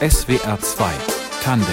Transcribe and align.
SWR 0.00 0.58
2 0.60 0.92
Tandem 1.42 1.66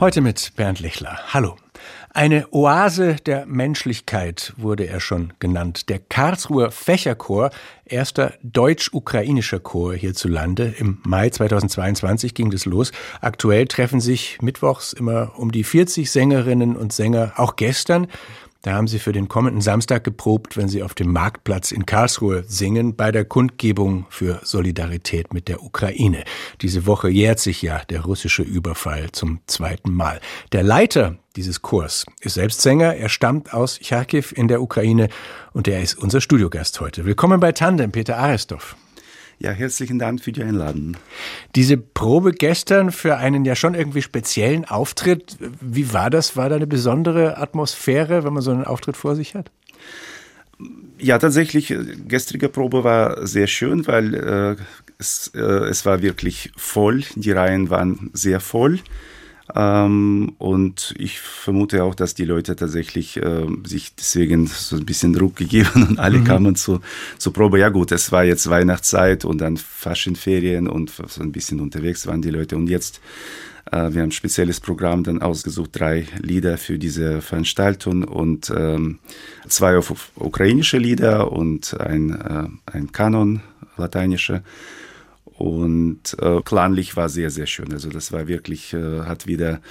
Heute 0.00 0.20
mit 0.20 0.52
Bernd 0.56 0.80
Lechler. 0.80 1.18
Hallo. 1.32 1.56
Eine 2.10 2.52
Oase 2.52 3.16
der 3.26 3.46
Menschlichkeit 3.46 4.52
wurde 4.56 4.86
er 4.86 5.00
schon 5.00 5.32
genannt. 5.38 5.88
Der 5.88 5.98
Karlsruher 5.98 6.70
Fächerchor, 6.70 7.50
erster 7.84 8.34
deutsch-ukrainischer 8.42 9.60
Chor 9.60 9.94
hierzulande. 9.94 10.74
Im 10.78 11.00
Mai 11.04 11.30
2022 11.30 12.34
ging 12.34 12.50
das 12.50 12.66
los. 12.66 12.92
Aktuell 13.20 13.66
treffen 13.66 14.00
sich 14.00 14.38
mittwochs 14.42 14.92
immer 14.92 15.32
um 15.38 15.50
die 15.52 15.64
40 15.64 16.10
Sängerinnen 16.10 16.76
und 16.76 16.92
Sänger. 16.92 17.32
Auch 17.36 17.56
gestern 17.56 18.08
da 18.64 18.72
haben 18.72 18.88
sie 18.88 18.98
für 18.98 19.12
den 19.12 19.28
kommenden 19.28 19.60
Samstag 19.60 20.04
geprobt, 20.04 20.56
wenn 20.56 20.68
sie 20.68 20.82
auf 20.82 20.94
dem 20.94 21.12
Marktplatz 21.12 21.70
in 21.70 21.84
Karlsruhe 21.84 22.44
singen, 22.48 22.96
bei 22.96 23.12
der 23.12 23.26
Kundgebung 23.26 24.06
für 24.08 24.40
Solidarität 24.42 25.34
mit 25.34 25.48
der 25.48 25.62
Ukraine. 25.62 26.24
Diese 26.62 26.86
Woche 26.86 27.10
jährt 27.10 27.40
sich 27.40 27.60
ja 27.60 27.82
der 27.90 28.00
russische 28.00 28.42
Überfall 28.42 29.12
zum 29.12 29.40
zweiten 29.46 29.92
Mal. 29.92 30.18
Der 30.52 30.62
Leiter 30.62 31.18
dieses 31.36 31.60
Chors 31.60 32.06
ist 32.20 32.34
selbst 32.34 32.62
Sänger. 32.62 32.96
Er 32.96 33.10
stammt 33.10 33.52
aus 33.52 33.78
Charkiw 33.82 34.24
in 34.34 34.48
der 34.48 34.62
Ukraine 34.62 35.10
und 35.52 35.68
er 35.68 35.82
ist 35.82 35.98
unser 35.98 36.22
Studiogast 36.22 36.80
heute. 36.80 37.04
Willkommen 37.04 37.40
bei 37.40 37.52
Tandem, 37.52 37.92
Peter 37.92 38.16
Aristov. 38.16 38.76
Ja, 39.38 39.50
herzlichen 39.50 39.98
Dank 39.98 40.22
für 40.22 40.32
die 40.32 40.42
Einladung. 40.42 40.96
Diese 41.54 41.76
Probe 41.76 42.32
gestern 42.32 42.92
für 42.92 43.16
einen 43.16 43.44
ja 43.44 43.56
schon 43.56 43.74
irgendwie 43.74 44.02
speziellen 44.02 44.64
Auftritt, 44.64 45.36
wie 45.60 45.92
war 45.92 46.10
das? 46.10 46.36
War 46.36 46.48
da 46.48 46.56
eine 46.56 46.66
besondere 46.66 47.38
Atmosphäre, 47.38 48.24
wenn 48.24 48.32
man 48.32 48.42
so 48.42 48.52
einen 48.52 48.64
Auftritt 48.64 48.96
vor 48.96 49.16
sich 49.16 49.34
hat? 49.34 49.50
Ja, 50.98 51.18
tatsächlich, 51.18 51.74
gestrige 52.06 52.48
Probe 52.48 52.84
war 52.84 53.26
sehr 53.26 53.48
schön, 53.48 53.86
weil 53.86 54.14
äh, 54.14 54.56
es, 54.98 55.32
äh, 55.34 55.40
es 55.40 55.84
war 55.84 56.02
wirklich 56.02 56.52
voll. 56.56 57.02
Die 57.16 57.32
Reihen 57.32 57.68
waren 57.70 58.10
sehr 58.12 58.40
voll. 58.40 58.78
Ähm, 59.54 60.32
und 60.38 60.94
ich 60.96 61.20
vermute 61.20 61.84
auch, 61.84 61.94
dass 61.94 62.14
die 62.14 62.24
Leute 62.24 62.56
tatsächlich 62.56 63.18
äh, 63.18 63.46
sich 63.64 63.94
deswegen 63.94 64.46
so 64.46 64.76
ein 64.76 64.86
bisschen 64.86 65.12
Druck 65.12 65.36
gegeben 65.36 65.86
und 65.88 65.98
alle 65.98 66.18
mhm. 66.18 66.24
kamen 66.24 66.56
zu, 66.56 66.80
zur 67.18 67.32
Probe. 67.32 67.58
Ja 67.58 67.68
gut, 67.68 67.92
es 67.92 68.10
war 68.10 68.24
jetzt 68.24 68.48
Weihnachtszeit 68.48 69.24
und 69.24 69.38
dann 69.40 69.56
Faschenferien 69.56 70.66
und 70.66 70.92
so 71.08 71.22
ein 71.22 71.32
bisschen 71.32 71.60
unterwegs 71.60 72.06
waren 72.06 72.22
die 72.22 72.30
Leute. 72.30 72.56
Und 72.56 72.68
jetzt, 72.68 73.00
äh, 73.70 73.76
wir 73.92 74.00
haben 74.00 74.08
ein 74.08 74.12
spezielles 74.12 74.60
Programm 74.60 75.04
dann 75.04 75.20
ausgesucht, 75.20 75.70
drei 75.74 76.06
Lieder 76.20 76.56
für 76.56 76.78
diese 76.78 77.20
Veranstaltung 77.20 78.04
und 78.04 78.50
ähm, 78.56 78.98
zwei 79.46 79.76
auf 79.76 80.10
ukrainische 80.14 80.78
Lieder 80.78 81.32
und 81.32 81.78
ein, 81.78 82.18
äh, 82.18 82.72
ein 82.72 82.92
Kanon, 82.92 83.42
lateinische 83.76 84.42
Und 85.33 86.17
äh, 86.21 86.41
klanglich 86.41 86.97
war 86.97 87.07
sehr, 87.07 87.29
sehr 87.29 87.45
schön. 87.45 87.71
Also 87.71 87.89
das 87.89 88.11
war 88.11 88.27
wirklich, 88.27 88.73
äh, 88.73 89.01
hat 89.01 89.25
wieder 89.25 89.61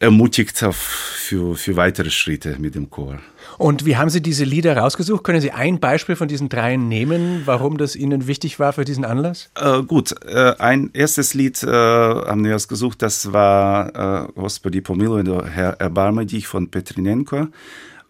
ermutigt 0.00 0.62
auf, 0.62 0.76
für, 0.76 1.56
für 1.56 1.76
weitere 1.76 2.10
Schritte 2.10 2.56
mit 2.58 2.74
dem 2.74 2.88
Chor. 2.88 3.18
Und 3.58 3.84
wie 3.84 3.96
haben 3.96 4.10
Sie 4.10 4.20
diese 4.20 4.44
Lieder 4.44 4.76
rausgesucht? 4.76 5.24
Können 5.24 5.40
Sie 5.40 5.50
ein 5.50 5.80
Beispiel 5.80 6.14
von 6.14 6.28
diesen 6.28 6.48
dreien 6.48 6.88
nehmen, 6.88 7.42
warum 7.46 7.78
das 7.78 7.96
Ihnen 7.96 8.28
wichtig 8.28 8.60
war 8.60 8.72
für 8.72 8.84
diesen 8.84 9.04
Anlass? 9.04 9.50
Äh, 9.56 9.82
gut, 9.82 10.14
äh, 10.24 10.54
ein 10.58 10.90
erstes 10.92 11.34
Lied 11.34 11.62
äh, 11.64 11.68
haben 11.68 12.44
wir 12.44 12.54
ausgesucht, 12.54 13.02
das 13.02 13.32
war 13.32 14.28
äh, 14.28 14.32
Господи 14.34 14.80
помилуй, 14.80 15.24
Herr 15.50 15.80
erbarme 15.80 16.26
dich 16.26 16.46
von 16.46 16.70
Petrinenko. 16.70 17.48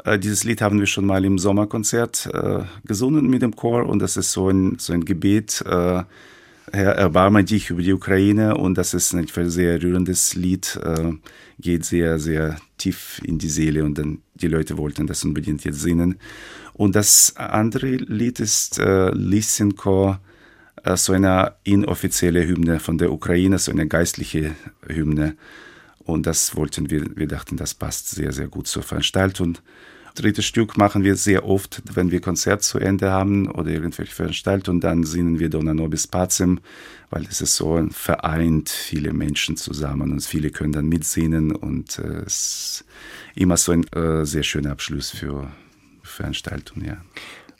Äh, 0.05 0.19
dieses 0.19 0.45
Lied 0.45 0.61
haben 0.61 0.81
wir 0.81 0.87
schon 0.87 1.07
mal 1.07 1.25
im 1.25 1.39
Sommerkonzert 1.39 2.29
äh, 2.33 2.61
gesungen 2.85 3.29
mit 3.31 3.41
dem 3.41 3.57
Chor 3.57 3.87
und 3.87 4.01
das 4.01 4.19
ist 4.19 4.33
so 4.33 4.51
ein, 4.51 4.77
so 4.79 4.93
ein 4.93 5.07
Gebet, 5.07 5.65
äh, 5.67 6.03
Herr, 6.76 6.96
erbarme 6.96 7.44
dich 7.44 7.70
über 7.70 7.84
die 7.84 7.94
Ukraine 7.94 8.58
und 8.58 8.80
das 8.80 8.96
ist 8.96 9.14
ein 9.14 9.28
sehr 9.28 9.84
rührendes 9.84 10.34
Lied, 10.34 10.80
äh, 10.84 11.12
geht 11.60 11.86
sehr, 11.86 12.18
sehr 12.18 12.58
tief 12.80 13.22
in 13.24 13.38
die 13.38 13.50
Seele 13.50 13.84
und 13.84 14.00
dann 14.00 14.24
die 14.34 14.48
Leute 14.48 14.76
wollten 14.80 15.06
das 15.06 15.24
unbedingt 15.24 15.64
jetzt 15.66 15.82
singen. 15.82 16.18
Und 16.74 16.96
das 16.96 17.36
andere 17.38 17.92
Lied 17.92 18.40
ist 18.40 18.80
äh, 18.80 19.12
Lysenko, 19.12 20.18
äh, 20.84 20.98
so 20.98 21.14
eine 21.14 21.54
inoffizielle 21.64 22.48
Hymne 22.48 22.80
von 22.80 22.98
der 22.98 23.12
Ukraine, 23.12 23.60
so 23.60 23.72
eine 23.72 23.88
geistliche 23.88 24.56
Hymne. 24.88 25.36
Und 26.00 26.26
das 26.26 26.56
wollten 26.56 26.90
wir, 26.90 27.06
wir 27.16 27.28
dachten, 27.28 27.56
das 27.56 27.76
passt 27.76 28.10
sehr, 28.10 28.32
sehr 28.34 28.48
gut 28.48 28.66
zur 28.66 28.82
Veranstaltung 28.82 29.60
drittes 30.14 30.46
Stück 30.46 30.78
machen 30.78 31.04
wir 31.04 31.16
sehr 31.16 31.46
oft, 31.46 31.82
wenn 31.94 32.12
wir 32.12 32.22
Konzert 32.22 32.64
zu 32.64 32.80
Ende 32.80 33.12
haben 33.12 33.50
oder 33.50 33.70
irgendwelche 33.70 34.14
Veranstaltungen, 34.14 34.80
dann 34.80 35.04
singen 35.04 35.40
wir 35.40 35.50
Dona 35.50 35.74
Nobis 35.74 36.08
Pacem, 36.08 36.60
weil 37.10 37.26
es 37.30 37.42
ist 37.42 37.56
so 37.56 37.86
vereint 37.92 38.70
viele 38.70 39.14
Menschen 39.14 39.58
zusammen 39.58 40.12
und 40.12 40.24
viele 40.24 40.50
können 40.50 40.74
dann 40.74 40.88
mitsingen 40.88 41.56
und 41.56 42.00
äh, 42.00 42.24
es 42.26 42.36
ist 42.36 42.86
immer 43.36 43.58
so 43.58 43.72
ein 43.72 43.86
äh, 43.94 44.26
sehr 44.26 44.44
schöner 44.44 44.72
Abschluss 44.72 45.10
für 45.10 45.52
Veranstaltungen, 46.04 46.86
ja. 46.86 46.98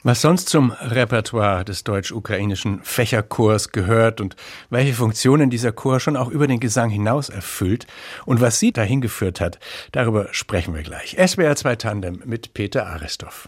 Was 0.06 0.20
sonst 0.20 0.50
zum 0.50 0.72
Repertoire 0.72 1.64
des 1.64 1.86
deutsch-ukrainischen 1.86 2.82
Fächerchors 2.84 3.72
gehört 3.72 4.20
und 4.20 4.36
welche 4.70 4.94
Funktionen 4.94 5.50
dieser 5.50 5.72
Chor 5.72 6.02
schon 6.02 6.18
auch 6.18 6.28
über 6.28 6.46
den 6.46 6.60
Gesang 6.60 6.90
hinaus 6.90 7.30
erfüllt 7.30 7.88
und 8.26 8.42
was 8.42 8.60
sie 8.60 8.74
dahin 8.74 9.00
geführt 9.00 9.40
hat, 9.40 9.60
darüber 9.94 10.28
sprechen 10.34 10.76
wir 10.76 10.84
gleich. 10.84 11.16
SWR 11.26 11.56
2 11.56 11.76
Tandem 11.78 12.22
mit 12.26 12.54
Peter 12.54 12.86
Aristov. 12.86 13.48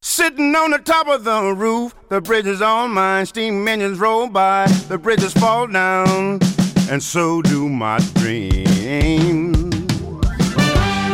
Sitting 0.00 0.54
on 0.54 0.70
the 0.70 0.78
top 0.78 1.08
of 1.08 1.24
the 1.24 1.52
roof, 1.52 1.96
the 2.10 2.20
bridge 2.20 2.46
is 2.46 2.62
on 2.62 2.92
mine, 2.94 3.26
steam 3.26 3.66
engines 3.66 3.98
roll 3.98 4.28
by, 4.28 4.66
the 4.88 4.96
bridges 4.96 5.32
fall 5.32 5.66
down, 5.66 6.38
and 6.88 7.02
so 7.02 7.42
do 7.42 7.68
my 7.68 7.98
dreams. 8.14 9.57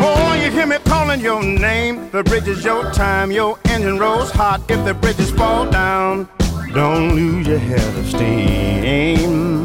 Boy, 0.04 0.44
you 0.44 0.50
hear 0.50 0.66
me 0.66 0.76
calling 0.84 1.20
your 1.22 1.42
name. 1.42 2.10
The 2.10 2.22
bridge 2.22 2.46
is 2.46 2.62
your 2.62 2.92
time. 2.92 3.32
Your 3.32 3.58
engine 3.64 3.98
rolls 3.98 4.30
hot. 4.30 4.60
If 4.70 4.84
the 4.84 4.92
bridges 4.92 5.30
fall 5.30 5.64
down, 5.70 6.28
don't 6.74 7.14
lose 7.16 7.46
your 7.46 7.58
head 7.58 7.96
of 7.96 8.06
steam. 8.06 9.64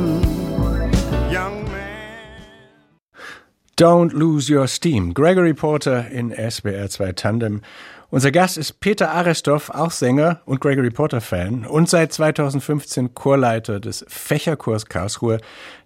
Don't 3.76 4.14
lose 4.14 4.50
your 4.50 4.68
steam. 4.68 5.14
Gregory 5.14 5.54
Porter 5.54 6.08
in 6.10 6.32
SBR 6.32 6.90
2 6.90 7.12
Tandem. 7.14 7.62
Unser 8.10 8.32
Gast 8.32 8.58
ist 8.58 8.80
Peter 8.80 9.12
Arestov, 9.12 9.70
auch 9.70 9.92
Sänger 9.92 10.42
und 10.46 10.60
Gregory 10.62 10.90
Porter 10.90 11.22
Fan 11.22 11.66
und 11.66 11.88
seit 11.88 12.12
2015 12.12 13.14
Chorleiter 13.14 13.80
des 13.80 14.04
Fächerchors 14.08 14.88
Karlsruhe, 14.88 15.38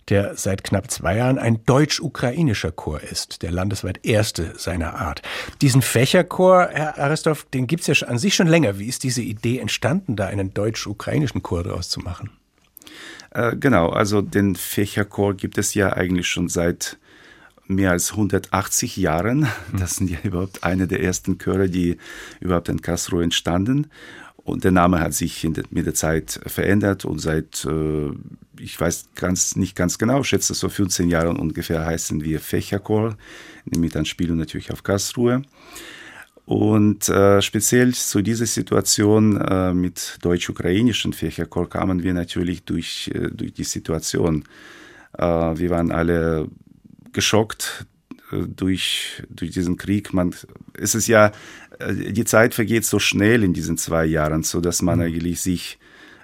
der 0.09 0.35
seit 0.35 0.63
knapp 0.63 0.91
zwei 0.91 1.17
Jahren 1.17 1.37
ein 1.37 1.63
deutsch-ukrainischer 1.65 2.71
Chor 2.71 3.01
ist, 3.01 3.41
der 3.41 3.51
landesweit 3.51 4.05
erste 4.05 4.53
seiner 4.57 4.95
Art. 4.95 5.21
Diesen 5.61 5.81
Fächerchor, 5.81 6.69
Herr 6.71 6.97
Aristov, 6.97 7.45
den 7.53 7.67
gibt's 7.67 7.87
ja 7.87 7.95
an 8.07 8.17
sich 8.17 8.35
schon 8.35 8.47
länger. 8.47 8.79
Wie 8.79 8.87
ist 8.87 9.03
diese 9.03 9.21
Idee 9.21 9.59
entstanden, 9.59 10.15
da 10.15 10.27
einen 10.27 10.53
deutsch-ukrainischen 10.53 11.43
Chor 11.43 11.63
daraus 11.63 11.89
zu 11.89 11.99
machen? 11.99 12.31
Äh, 13.31 13.55
genau, 13.55 13.89
also 13.89 14.21
den 14.21 14.55
Fächerchor 14.55 15.33
gibt 15.33 15.57
es 15.57 15.73
ja 15.73 15.93
eigentlich 15.93 16.27
schon 16.27 16.49
seit 16.49 16.97
mehr 17.67 17.91
als 17.91 18.11
180 18.11 18.97
Jahren. 18.97 19.47
Mhm. 19.71 19.79
Das 19.79 19.95
sind 19.95 20.09
ja 20.09 20.17
überhaupt 20.23 20.63
eine 20.63 20.87
der 20.87 21.01
ersten 21.01 21.37
Chöre, 21.37 21.69
die 21.69 21.97
überhaupt 22.39 22.69
in 22.69 22.81
Karlsruhe 22.81 23.23
entstanden. 23.23 23.87
Und 24.43 24.65
der 24.65 24.71
Name 24.71 24.99
hat 24.99 25.13
sich 25.13 25.47
der, 25.49 25.63
mit 25.69 25.85
der 25.85 25.93
Zeit 25.93 26.39
verändert 26.45 27.05
und 27.05 27.19
seit, 27.19 27.65
äh, 27.65 28.11
ich 28.59 28.79
weiß 28.79 29.09
ganz, 29.15 29.55
nicht 29.55 29.75
ganz 29.75 29.97
genau, 29.97 30.23
schätze 30.23 30.53
so 30.53 30.67
15 30.67 31.09
Jahren 31.09 31.37
ungefähr 31.37 31.85
heißen 31.85 32.23
wir 32.23 32.41
Fächerchor, 32.41 33.17
mit 33.65 33.95
Anspielung 33.95 34.37
natürlich 34.37 34.71
auf 34.71 34.83
Karlsruhe. 34.83 35.43
Und 36.45 37.07
äh, 37.07 37.41
speziell 37.41 37.93
zu 37.93 38.21
dieser 38.21 38.45
Situation 38.45 39.39
äh, 39.39 39.73
mit 39.73 40.17
deutsch-ukrainischen 40.21 41.13
Fächerchor 41.13 41.69
kamen 41.69 42.03
wir 42.03 42.13
natürlich 42.13 42.63
durch, 42.63 43.09
äh, 43.13 43.29
durch 43.31 43.53
die 43.53 43.63
Situation. 43.63 44.43
Äh, 45.17 45.23
wir 45.23 45.69
waren 45.69 45.91
alle 45.93 46.49
geschockt 47.13 47.85
durch, 48.47 49.23
durch 49.29 49.51
diesen 49.51 49.77
Krieg. 49.77 50.13
Man, 50.13 50.35
es 50.77 50.95
ist 50.95 51.07
ja 51.07 51.31
äh, 51.79 52.11
die 52.11 52.25
Zeit 52.25 52.53
vergeht 52.53 52.85
so 52.85 52.99
schnell 52.99 53.43
in 53.43 53.53
diesen 53.53 53.77
zwei 53.77 54.05
Jahren, 54.05 54.43
so 54.43 54.61
dass 54.61 54.81
man 54.81 54.99
mhm. 54.99 55.05
eigentlich 55.05 55.41
sich 55.41 55.79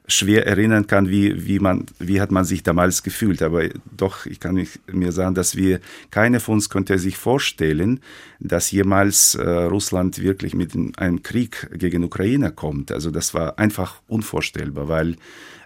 schwer 0.10 0.48
erinnern 0.48 0.88
kann, 0.88 1.10
wie, 1.10 1.46
wie, 1.48 1.60
man, 1.60 1.86
wie 2.00 2.20
hat 2.20 2.32
man 2.32 2.44
sich 2.44 2.64
damals 2.64 3.04
gefühlt. 3.04 3.42
Aber 3.42 3.64
doch, 3.96 4.26
ich 4.26 4.40
kann 4.40 4.68
mir 4.92 5.12
sagen, 5.12 5.36
dass 5.36 5.56
wir, 5.56 5.80
keine 6.12 6.40
von 6.40 6.56
uns 6.56 6.70
konnte 6.70 6.98
sich 6.98 7.18
vorstellen, 7.18 8.02
dass 8.40 8.72
jemals 8.72 9.36
äh, 9.36 9.48
Russland 9.48 10.22
wirklich 10.22 10.54
mit 10.54 10.74
einem 10.98 11.24
Krieg 11.24 11.70
gegen 11.74 12.04
Ukraine 12.04 12.52
kommt. 12.52 12.92
Also 12.92 13.12
das 13.12 13.34
war 13.34 13.60
einfach 13.60 14.02
unvorstellbar, 14.08 14.88
weil 14.88 15.16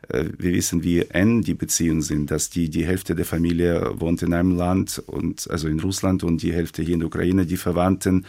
äh, 0.09 0.25
wir 0.37 0.53
wissen, 0.53 0.83
wie 0.83 1.01
eng 1.01 1.41
die 1.41 1.53
Beziehungen 1.53 2.01
sind, 2.01 2.31
dass 2.31 2.49
die, 2.49 2.69
die 2.69 2.85
Hälfte 2.85 3.15
der 3.15 3.25
Familie 3.25 3.93
wohnt 3.99 4.21
in 4.21 4.33
einem 4.33 4.55
Land 4.55 5.01
und 5.05 5.49
also 5.49 5.67
in 5.67 5.79
Russland 5.79 6.23
und 6.23 6.41
die 6.41 6.53
Hälfte 6.53 6.81
hier 6.83 6.95
in 6.95 6.99
der 6.99 7.07
Ukraine, 7.07 7.45
die 7.45 7.57
Verwandten 7.57 8.25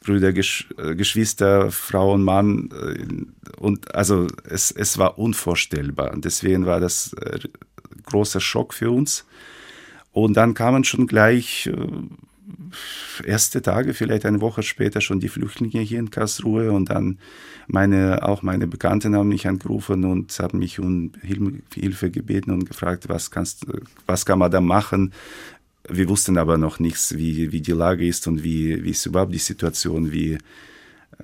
Brüder, 0.00 0.32
Gesch 0.32 0.68
äh, 0.78 0.94
Geschwister, 0.94 1.70
Frau 1.70 2.14
und 2.14 2.22
Mann. 2.22 2.70
Äh, 2.72 3.60
und 3.60 3.94
also 3.94 4.26
es, 4.44 4.70
es 4.70 4.98
war 4.98 5.18
unvorstellbar. 5.18 6.12
Und 6.12 6.24
deswegen 6.24 6.66
war 6.66 6.80
das 6.80 7.12
äh, 7.14 7.40
großer 8.06 8.40
Schock 8.40 8.74
für 8.74 8.90
uns. 8.90 9.26
Und 10.12 10.36
dann 10.36 10.54
kamen 10.54 10.84
schon 10.84 11.06
gleich 11.06 11.66
äh, 11.66 13.24
erste 13.24 13.62
Tage, 13.62 13.94
vielleicht 13.94 14.26
eine 14.26 14.40
Woche 14.40 14.62
später 14.62 15.00
schon 15.00 15.20
die 15.20 15.28
Flüchtlinge 15.28 15.80
hier 15.80 15.98
in 15.98 16.10
Karlsruhe 16.10 16.72
und 16.72 16.90
dann 16.90 17.18
meine, 17.66 18.22
auch 18.22 18.42
meine 18.42 18.66
Bekannten 18.66 19.14
haben 19.14 19.28
mich 19.28 19.46
angerufen 19.46 20.04
und 20.04 20.36
haben 20.38 20.58
mich 20.58 20.80
um 20.80 21.12
Hilfe 21.22 22.10
gebeten 22.10 22.50
und 22.50 22.66
gefragt, 22.66 23.08
was 23.08 23.30
kannst, 23.30 23.66
was 24.06 24.26
kann 24.26 24.38
man 24.38 24.50
da 24.50 24.60
machen? 24.60 25.12
Wir 25.92 26.08
wussten 26.08 26.38
aber 26.38 26.56
noch 26.56 26.78
nichts, 26.78 27.16
wie, 27.16 27.52
wie 27.52 27.60
die 27.60 27.72
Lage 27.72 28.06
ist 28.06 28.26
und 28.26 28.44
wie, 28.44 28.82
wie 28.84 28.90
ist 28.90 29.06
überhaupt 29.06 29.34
die 29.34 29.38
Situation, 29.38 30.12
wie, 30.12 30.38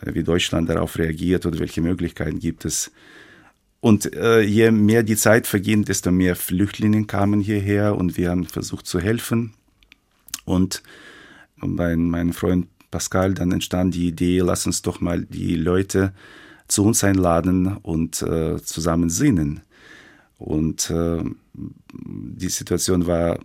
wie 0.02 0.24
Deutschland 0.24 0.68
darauf 0.68 0.98
reagiert 0.98 1.46
oder 1.46 1.58
welche 1.58 1.80
Möglichkeiten 1.80 2.40
gibt 2.40 2.64
es. 2.64 2.90
Und 3.80 4.12
äh, 4.14 4.40
je 4.40 4.70
mehr 4.72 5.02
die 5.04 5.16
Zeit 5.16 5.46
verging, 5.46 5.84
desto 5.84 6.10
mehr 6.10 6.34
Flüchtlinge 6.34 7.04
kamen 7.04 7.40
hierher 7.40 7.96
und 7.96 8.16
wir 8.16 8.30
haben 8.30 8.44
versucht 8.44 8.86
zu 8.86 8.98
helfen. 8.98 9.52
Und 10.44 10.82
bei 11.58 11.94
meinem 11.94 12.32
Freund 12.32 12.66
Pascal 12.90 13.34
dann 13.34 13.52
entstand 13.52 13.94
die 13.94 14.08
Idee, 14.08 14.40
lass 14.40 14.66
uns 14.66 14.82
doch 14.82 15.00
mal 15.00 15.22
die 15.22 15.54
Leute 15.54 16.12
zu 16.66 16.84
uns 16.84 17.04
einladen 17.04 17.76
und 17.76 18.22
äh, 18.22 18.60
zusammen 18.62 19.10
singen. 19.10 19.60
Und 20.38 20.90
äh, 20.90 21.22
die 21.54 22.48
Situation 22.48 23.06
war 23.06 23.36
äh, 23.36 23.38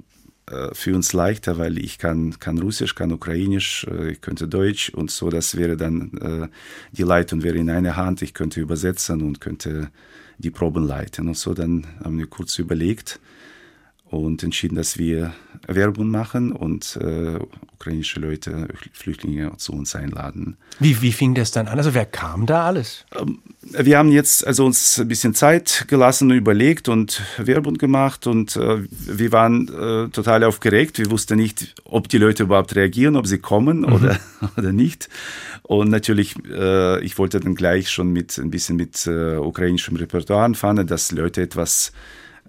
für 0.73 0.95
uns 0.95 1.13
leichter, 1.13 1.57
weil 1.57 1.77
ich 1.77 1.97
kann, 1.97 2.39
kann 2.39 2.57
Russisch, 2.57 2.95
kann 2.95 3.11
Ukrainisch, 3.11 3.85
äh, 3.89 4.11
ich 4.11 4.21
könnte 4.21 4.47
Deutsch 4.47 4.89
und 4.89 5.11
so, 5.11 5.29
das 5.29 5.55
wäre 5.55 5.77
dann, 5.77 6.11
äh, 6.17 6.47
die 6.91 7.03
Leitung 7.03 7.43
wäre 7.43 7.57
in 7.57 7.69
einer 7.69 7.95
Hand, 7.95 8.21
ich 8.21 8.33
könnte 8.33 8.59
übersetzen 8.59 9.21
und 9.21 9.39
könnte 9.39 9.91
die 10.37 10.51
Proben 10.51 10.85
leiten. 10.85 11.27
Und 11.27 11.37
so 11.37 11.53
dann 11.53 11.85
haben 12.03 12.17
wir 12.17 12.27
kurz 12.27 12.57
überlegt 12.59 13.19
und 14.11 14.43
entschieden, 14.43 14.75
dass 14.75 14.97
wir 14.97 15.33
Werbung 15.67 16.09
machen 16.09 16.51
und 16.51 16.97
äh, 17.01 17.39
ukrainische 17.73 18.19
Leute, 18.19 18.67
Flüchtlinge 18.93 19.53
zu 19.57 19.73
uns 19.73 19.95
einladen. 19.95 20.57
Wie, 20.79 21.01
wie 21.01 21.11
fing 21.11 21.33
das 21.33 21.51
dann 21.51 21.67
an? 21.67 21.77
Also 21.77 21.93
wer 21.93 22.05
kam 22.05 22.45
da 22.45 22.65
alles? 22.65 23.05
Ähm, 23.17 23.39
wir 23.61 23.97
haben 23.97 24.11
jetzt 24.11 24.45
also 24.45 24.65
uns 24.65 24.99
ein 24.99 25.07
bisschen 25.07 25.33
Zeit 25.33 25.85
gelassen 25.87 26.29
und 26.29 26.37
überlegt 26.37 26.89
und 26.89 27.21
Werbung 27.37 27.75
gemacht 27.75 28.27
und 28.27 28.55
äh, 28.57 28.79
wir 28.89 29.31
waren 29.31 29.67
äh, 29.69 30.09
total 30.09 30.43
aufgeregt. 30.43 30.97
Wir 30.97 31.09
wussten 31.09 31.37
nicht, 31.37 31.75
ob 31.85 32.09
die 32.09 32.17
Leute 32.17 32.43
überhaupt 32.43 32.75
reagieren, 32.75 33.15
ob 33.15 33.27
sie 33.27 33.37
kommen 33.37 33.79
mhm. 33.79 33.93
oder, 33.93 34.19
oder 34.57 34.73
nicht. 34.73 35.09
Und 35.63 35.89
natürlich, 35.89 36.35
äh, 36.49 37.01
ich 37.03 37.17
wollte 37.17 37.39
dann 37.39 37.55
gleich 37.55 37.89
schon 37.89 38.11
mit 38.11 38.37
ein 38.37 38.51
bisschen 38.51 38.75
mit 38.75 39.07
äh, 39.07 39.37
ukrainischem 39.37 39.95
Repertoire 39.95 40.43
anfangen, 40.43 40.85
dass 40.85 41.11
Leute 41.11 41.41
etwas 41.41 41.93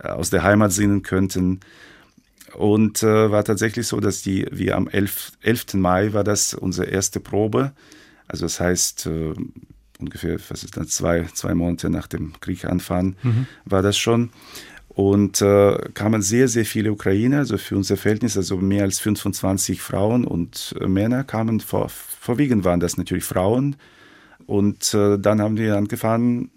aus 0.02 0.30
der 0.30 0.42
Heimat 0.42 0.72
singen 0.72 1.02
könnten. 1.02 1.60
Und 2.54 3.02
äh, 3.02 3.30
war 3.30 3.44
tatsächlich 3.44 3.86
so, 3.86 4.00
dass 4.00 4.22
die, 4.22 4.46
wir 4.50 4.76
am 4.76 4.88
11, 4.88 5.32
11. 5.40 5.74
Mai 5.74 6.12
war 6.12 6.24
das 6.24 6.54
unsere 6.54 6.86
erste 6.86 7.18
Probe. 7.18 7.72
Also 8.28 8.44
das 8.44 8.60
heißt, 8.60 9.06
äh, 9.06 9.34
ungefähr, 9.98 10.38
was 10.48 10.64
ist 10.64 10.76
dann, 10.76 10.86
zwei, 10.86 11.24
zwei 11.32 11.54
Monate 11.54 11.88
nach 11.88 12.06
dem 12.06 12.38
Krieg 12.40 12.64
anfangen, 12.64 13.16
mhm. 13.22 13.46
war 13.64 13.82
das 13.82 13.96
schon. 13.96 14.30
Und 14.88 15.40
äh, 15.40 15.78
kamen 15.94 16.20
sehr, 16.20 16.48
sehr 16.48 16.66
viele 16.66 16.92
Ukrainer, 16.92 17.38
also 17.38 17.56
für 17.56 17.76
unser 17.76 17.96
Verhältnis, 17.96 18.36
also 18.36 18.58
mehr 18.58 18.84
als 18.84 18.98
25 18.98 19.80
Frauen 19.80 20.26
und 20.26 20.74
äh, 20.78 20.86
Männer 20.86 21.24
kamen, 21.24 21.60
vor, 21.60 21.88
vorwiegend 21.88 22.64
waren 22.64 22.80
das 22.80 22.98
natürlich 22.98 23.24
Frauen. 23.24 23.76
Und 24.46 24.92
äh, 24.92 25.18
dann 25.18 25.40
haben 25.40 25.56
wir 25.56 25.78
angefangen, 25.78 26.50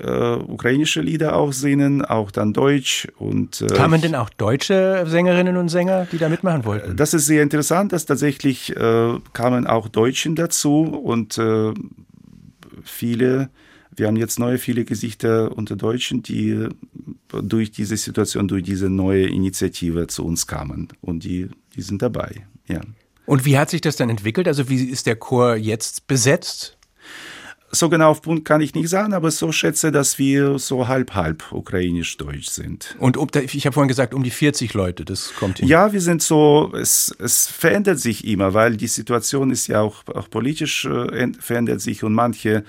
äh, 0.00 0.36
ukrainische 0.36 1.00
Lieder 1.00 1.36
auch 1.36 1.52
singen, 1.52 2.04
auch 2.04 2.30
dann 2.30 2.52
Deutsch. 2.52 3.08
Und, 3.18 3.62
äh, 3.62 3.66
Kamen 3.66 4.00
denn 4.00 4.14
auch 4.14 4.30
deutsche 4.30 5.04
Sängerinnen 5.06 5.56
und 5.56 5.68
Sänger, 5.68 6.06
die 6.10 6.18
da 6.18 6.28
mitmachen 6.28 6.64
wollten? 6.64 6.96
Das 6.96 7.14
ist 7.14 7.26
sehr 7.26 7.42
interessant, 7.42 7.92
dass 7.92 8.06
tatsächlich 8.06 8.74
äh, 8.76 9.18
kamen 9.32 9.66
auch 9.66 9.88
Deutschen 9.88 10.36
dazu 10.36 10.82
und 10.82 11.38
äh, 11.38 11.72
viele, 12.82 13.50
wir 13.94 14.06
haben 14.06 14.16
jetzt 14.16 14.38
neue 14.38 14.58
viele 14.58 14.84
Gesichter 14.84 15.56
unter 15.56 15.76
Deutschen, 15.76 16.22
die 16.22 16.68
durch 17.28 17.70
diese 17.70 17.96
Situation, 17.96 18.48
durch 18.48 18.62
diese 18.62 18.88
neue 18.88 19.26
Initiative 19.26 20.06
zu 20.06 20.24
uns 20.24 20.46
kamen 20.46 20.88
und 21.00 21.24
die, 21.24 21.48
die 21.76 21.82
sind 21.82 22.02
dabei, 22.02 22.46
ja. 22.66 22.80
Und 23.26 23.44
wie 23.44 23.58
hat 23.58 23.68
sich 23.68 23.82
das 23.82 23.96
dann 23.96 24.08
entwickelt? 24.08 24.48
Also 24.48 24.70
wie 24.70 24.84
ist 24.84 25.06
der 25.06 25.16
Chor 25.16 25.54
jetzt 25.54 26.06
besetzt? 26.06 26.77
So 27.70 27.88
genau 27.88 28.10
auf 28.10 28.22
Punkt 28.22 28.44
kann 28.44 28.60
ich 28.60 28.74
nicht 28.74 28.88
sagen, 28.88 29.12
aber 29.12 29.30
so 29.30 29.52
schätze, 29.52 29.92
dass 29.92 30.18
wir 30.18 30.58
so 30.58 30.88
halb-halb 30.88 31.52
ukrainisch-deutsch 31.52 32.48
sind. 32.48 32.96
Und 32.98 33.16
um, 33.16 33.28
ich 33.34 33.66
habe 33.66 33.74
vorhin 33.74 33.88
gesagt, 33.88 34.14
um 34.14 34.22
die 34.22 34.30
40 34.30 34.72
Leute, 34.74 35.04
das 35.04 35.34
kommt 35.34 35.58
hin. 35.58 35.68
Ja, 35.68 35.92
wir 35.92 36.00
sind 36.00 36.22
so, 36.22 36.72
es, 36.74 37.14
es 37.18 37.46
verändert 37.46 37.98
sich 37.98 38.26
immer, 38.26 38.54
weil 38.54 38.76
die 38.76 38.86
Situation 38.86 39.50
ist 39.50 39.66
ja 39.66 39.80
auch, 39.80 40.06
auch 40.08 40.30
politisch 40.30 40.86
äh, 40.86 41.32
verändert 41.38 41.80
sich 41.80 42.02
und 42.04 42.14
manche 42.14 42.64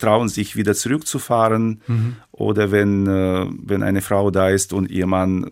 trauen 0.00 0.28
sich 0.28 0.56
wieder 0.56 0.74
zurückzufahren. 0.74 1.80
Mhm. 1.86 2.16
Oder 2.32 2.72
wenn, 2.72 3.06
äh, 3.06 3.46
wenn 3.50 3.82
eine 3.82 4.00
Frau 4.00 4.30
da 4.30 4.48
ist 4.48 4.72
und 4.72 4.90
ihr 4.90 5.06
Mann 5.06 5.50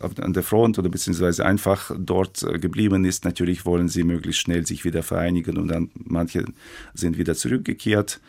äh, 0.00 0.20
an 0.20 0.32
der 0.32 0.42
Front 0.42 0.78
oder 0.78 0.88
beziehungsweise 0.88 1.44
einfach 1.44 1.90
dort 1.98 2.42
äh, 2.42 2.58
geblieben 2.58 3.04
ist, 3.04 3.24
natürlich 3.24 3.66
wollen 3.66 3.88
sie 3.88 4.04
möglichst 4.04 4.42
schnell 4.42 4.66
sich 4.66 4.84
wieder 4.84 5.02
vereinigen 5.02 5.56
und 5.56 5.68
dann 5.68 5.90
manche 5.94 6.44
sind 6.94 7.18
wieder 7.18 7.34
zurückgekehrt. 7.34 8.20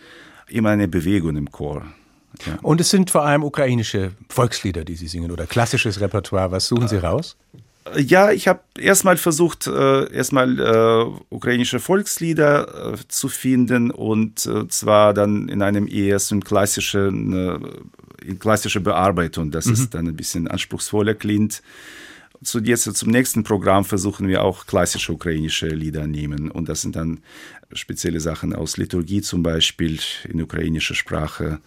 Immer 0.47 0.69
eine 0.69 0.87
Bewegung 0.87 1.35
im 1.35 1.51
Chor. 1.51 1.83
Ja. 2.45 2.57
Und 2.61 2.81
es 2.81 2.89
sind 2.89 3.09
vor 3.09 3.25
allem 3.25 3.43
ukrainische 3.43 4.11
Volkslieder, 4.29 4.83
die 4.85 4.95
Sie 4.95 5.07
singen 5.07 5.31
oder 5.31 5.45
klassisches 5.45 5.99
Repertoire. 5.99 6.51
Was 6.51 6.67
suchen 6.67 6.87
Sie 6.87 6.97
raus? 6.97 7.35
Ja, 7.95 8.31
ich 8.31 8.47
habe 8.47 8.61
erstmal 8.77 9.17
versucht, 9.17 9.67
äh, 9.67 10.11
erstmal 10.13 10.59
äh, 10.59 11.05
ukrainische 11.29 11.79
Volkslieder 11.79 12.93
äh, 12.93 12.97
zu 13.07 13.29
finden 13.29 13.91
und 13.91 14.45
äh, 14.45 14.67
zwar 14.67 15.13
dann 15.13 15.49
in 15.49 15.61
einem 15.61 15.87
eher 15.87 16.19
so 16.19 16.39
klassischen, 16.39 17.33
äh, 17.33 18.25
in 18.25 18.39
klassische 18.39 18.79
Bearbeitung, 18.79 19.51
dass 19.51 19.65
mhm. 19.65 19.73
es 19.73 19.89
dann 19.89 20.07
ein 20.07 20.15
bisschen 20.15 20.47
anspruchsvoller 20.47 21.13
klingt. 21.13 21.61
Zu, 22.43 22.59
jetzt 22.59 22.83
zum 22.95 23.09
nächsten 23.09 23.43
Programm 23.43 23.83
versuchen 23.83 24.27
wir 24.27 24.43
auch 24.43 24.67
klassische 24.67 25.11
ukrainische 25.11 25.67
Lieder 25.67 26.05
nehmen 26.05 26.51
und 26.51 26.69
das 26.69 26.81
sind 26.81 26.95
dann 26.95 27.19
spezielle 27.73 28.19
Sachen 28.19 28.53
aus 28.53 28.77
Liturgie 28.77 29.21
zum 29.21 29.41
Beispiel 29.43 29.99
in 30.27 30.41
ukrainischer 30.41 30.95
Sprache. 30.95 31.59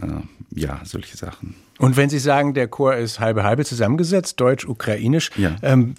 Äh, 0.00 0.06
ja, 0.54 0.80
solche 0.84 1.16
Sachen. 1.16 1.54
Und 1.78 1.98
wenn 1.98 2.08
Sie 2.08 2.18
sagen, 2.18 2.54
der 2.54 2.68
Chor 2.68 2.96
ist 2.96 3.20
halbe 3.20 3.42
halbe 3.42 3.64
zusammengesetzt, 3.64 4.40
deutsch, 4.40 4.64
ukrainisch, 4.64 5.30
ja. 5.36 5.56
ähm, 5.62 5.94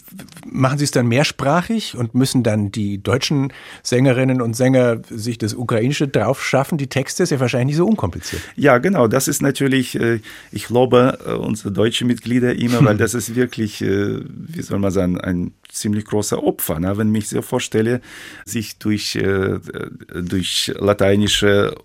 machen 0.46 0.80
Sie 0.80 0.86
es 0.86 0.92
dann 0.92 1.08
mehrsprachig 1.08 1.96
und 1.96 2.16
müssen 2.16 2.42
dann 2.42 2.72
die 2.72 2.98
deutschen 2.98 3.54
Sängerinnen 3.84 4.42
und 4.42 4.56
Sänger 4.56 5.02
sich 5.10 5.38
das 5.38 5.54
Ukrainische 5.54 6.08
drauf 6.08 6.44
schaffen? 6.44 6.80
Die 6.80 6.88
Texte 6.88 7.24
ist 7.24 7.30
ja 7.30 7.40
wahrscheinlich 7.40 7.68
nicht 7.68 7.78
so 7.78 7.86
unkompliziert. 7.86 8.42
Ja, 8.56 8.80
genau. 8.80 9.08
Das 9.08 9.28
ist 9.28 9.44
natürlich, 9.44 10.00
äh, 10.00 10.20
ich 10.52 10.70
lobe 10.70 11.20
äh, 11.26 11.34
unsere 11.34 11.72
deutschen 11.72 12.08
Mitglieder 12.08 12.56
immer, 12.56 12.84
weil 12.84 12.98
das 12.98 13.14
ist 13.14 13.36
wirklich, 13.36 13.82
wie 13.82 14.62
soll 14.62 14.80
man 14.80 14.92
sagen, 14.92 15.22
ein 15.22 15.52
ziemlich 15.70 16.06
großer 16.06 16.42
Opfer. 16.44 16.80
Ne? 16.80 16.98
Wenn 16.98 17.14
ich 17.14 17.32
mir 17.32 17.38
so 17.38 17.42
vorstelle, 17.44 18.02
sich 18.46 18.80
durch, 18.80 19.20
durch 20.14 20.74
lateinische 20.80 21.76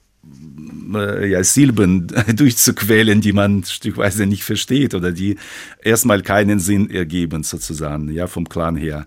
ja, 1.25 1.43
Silben 1.43 2.07
durchzuquälen, 2.37 3.21
die 3.21 3.33
man 3.33 3.65
stückweise 3.65 4.27
nicht 4.27 4.45
versteht 4.45 4.95
oder 4.95 5.13
die 5.13 5.37
erstmal 5.83 6.23
keinen 6.23 6.59
Sinn 6.59 6.91
ergeben, 6.91 7.43
sozusagen, 7.43 8.11
ja, 8.13 8.27
vom 8.27 8.49
Clan 8.49 8.77
her. 8.77 9.07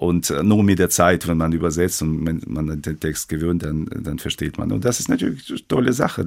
Und 0.00 0.30
äh, 0.30 0.42
nur 0.42 0.62
mit 0.62 0.78
der 0.78 0.88
Zeit, 0.88 1.28
wenn 1.28 1.36
man 1.36 1.52
übersetzt 1.52 2.00
und 2.00 2.24
wenn 2.24 2.40
man 2.46 2.80
den 2.80 2.98
Text 2.98 3.28
gewöhnt, 3.28 3.62
dann, 3.62 3.86
dann 4.02 4.18
versteht 4.18 4.56
man. 4.56 4.72
Und 4.72 4.86
das 4.86 4.98
ist 4.98 5.10
natürlich 5.10 5.50
eine 5.50 5.68
tolle 5.68 5.92
Sache. 5.92 6.26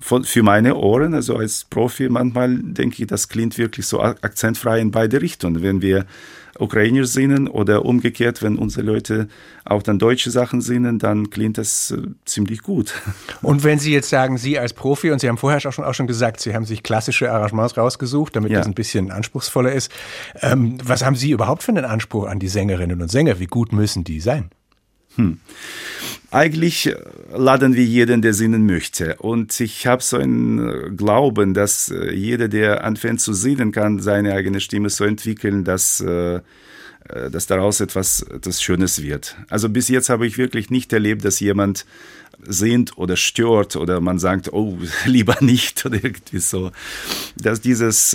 Von, 0.00 0.24
für 0.24 0.42
meine 0.42 0.74
Ohren, 0.74 1.14
also 1.14 1.36
als 1.36 1.64
Profi, 1.64 2.08
manchmal 2.08 2.58
denke 2.58 3.02
ich, 3.02 3.06
das 3.06 3.28
klingt 3.28 3.58
wirklich 3.58 3.86
so 3.86 4.00
akzentfrei 4.00 4.80
in 4.80 4.90
beide 4.90 5.22
Richtungen. 5.22 5.62
Wenn 5.62 5.82
wir 5.82 6.04
Ukrainisch 6.58 7.08
singen 7.08 7.48
oder 7.48 7.84
umgekehrt, 7.84 8.42
wenn 8.42 8.56
unsere 8.56 8.86
Leute 8.86 9.28
auch 9.64 9.82
dann 9.82 9.98
deutsche 9.98 10.30
Sachen 10.30 10.60
singen, 10.60 10.98
dann 10.98 11.30
klingt 11.30 11.58
das 11.58 11.90
äh, 11.90 11.98
ziemlich 12.24 12.62
gut. 12.62 12.94
Und 13.42 13.64
wenn 13.64 13.78
Sie 13.78 13.92
jetzt 13.92 14.08
sagen, 14.08 14.38
Sie 14.38 14.58
als 14.58 14.72
Profi, 14.72 15.10
und 15.10 15.20
Sie 15.20 15.28
haben 15.28 15.38
vorher 15.38 15.58
auch 15.66 15.72
schon, 15.72 15.84
auch 15.84 15.94
schon 15.94 16.06
gesagt, 16.06 16.40
Sie 16.40 16.54
haben 16.54 16.64
sich 16.64 16.82
klassische 16.82 17.30
Arrangements 17.30 17.76
rausgesucht, 17.76 18.36
damit 18.36 18.50
ja. 18.52 18.58
das 18.58 18.66
ein 18.66 18.74
bisschen 18.74 19.10
anspruchsvoller 19.10 19.72
ist. 19.72 19.90
Ähm, 20.40 20.78
was 20.82 21.04
haben 21.04 21.16
Sie 21.16 21.30
überhaupt 21.30 21.62
für 21.62 21.72
einen 21.72 21.84
Anspruch 21.84 22.26
an 22.26 22.38
die 22.38 22.48
Sängerinnen 22.48 23.00
und 23.02 23.10
Sänger? 23.10 23.38
Wie 23.38 23.46
gut 23.46 23.72
müssen 23.72 24.04
die 24.04 24.20
sein? 24.20 24.50
Hm. 25.16 25.38
Eigentlich 26.30 26.86
äh, 26.86 26.96
laden 27.34 27.74
wir 27.74 27.84
jeden, 27.84 28.22
der 28.22 28.34
singen 28.34 28.66
möchte. 28.66 29.16
Und 29.16 29.58
ich 29.60 29.86
habe 29.86 30.02
so 30.02 30.16
einen 30.16 30.58
äh, 30.58 30.90
Glauben, 30.90 31.54
dass 31.54 31.90
äh, 31.90 32.12
jeder, 32.12 32.48
der 32.48 32.84
anfängt 32.84 33.20
zu 33.20 33.32
singen 33.32 33.72
kann, 33.72 34.00
seine 34.00 34.34
eigene 34.34 34.60
Stimme 34.60 34.90
so 34.90 35.04
entwickeln, 35.04 35.64
dass 35.64 36.04
dass 37.30 37.46
daraus 37.46 37.78
etwas, 37.80 38.22
etwas 38.22 38.60
Schönes 38.60 39.00
wird. 39.00 39.36
Also 39.48 39.68
bis 39.68 39.86
jetzt 39.86 40.08
habe 40.08 40.26
ich 40.26 40.38
wirklich 40.38 40.70
nicht 40.70 40.92
erlebt, 40.92 41.24
dass 41.24 41.38
jemand 41.38 41.86
sehnt 42.42 42.98
oder 42.98 43.14
stört 43.14 43.76
oder 43.76 44.00
man 44.00 44.18
sagt, 44.18 44.52
oh, 44.52 44.76
lieber 45.04 45.36
nicht 45.40 45.86
oder 45.86 46.02
irgendwie 46.02 46.40
so. 46.40 46.72
Dass 47.36 47.60
dieses 47.60 48.12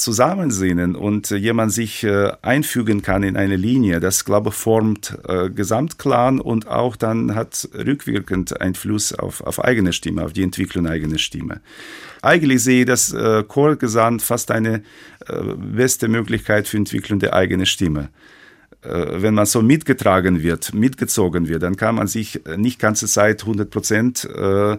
Zusammensehnen 0.00 0.96
und 0.96 1.30
jemand 1.30 1.72
sich 1.72 2.02
äh, 2.02 2.32
einfügen 2.42 3.02
kann 3.02 3.22
in 3.22 3.36
eine 3.36 3.56
Linie, 3.56 4.00
das 4.00 4.24
glaube 4.24 4.48
ich 4.48 4.54
formt 4.54 5.16
äh, 5.28 5.50
Gesamtklan 5.50 6.40
und 6.40 6.66
auch 6.66 6.96
dann 6.96 7.34
hat 7.34 7.68
rückwirkend 7.74 8.60
Einfluss 8.60 9.12
auf, 9.12 9.42
auf 9.42 9.62
eigene 9.62 9.92
Stimme, 9.92 10.24
auf 10.24 10.32
die 10.32 10.42
Entwicklung 10.42 10.86
eigener 10.86 11.18
Stimme. 11.18 11.60
Eigentlich 12.22 12.62
sehe 12.64 12.80
ich 12.80 12.86
das 12.86 13.12
äh, 13.12 13.44
Chorgesang 13.44 14.20
fast 14.20 14.50
eine 14.50 14.82
äh, 15.26 15.42
beste 15.56 16.08
Möglichkeit 16.08 16.66
für 16.66 16.76
Entwicklung 16.76 17.18
der 17.18 17.34
eigenen 17.34 17.66
Stimme 17.66 18.08
äh, 18.82 19.22
wenn 19.22 19.34
man 19.34 19.44
so 19.44 19.60
mitgetragen 19.60 20.42
wird, 20.42 20.72
mitgezogen 20.72 21.48
wird, 21.48 21.62
dann 21.62 21.76
kann 21.76 21.96
man 21.96 22.06
sich 22.06 22.40
nicht 22.56 22.78
ganze 22.78 23.06
Zeit 23.06 23.42
100 23.42 23.68
Prozent 23.68 24.24
äh, 24.24 24.78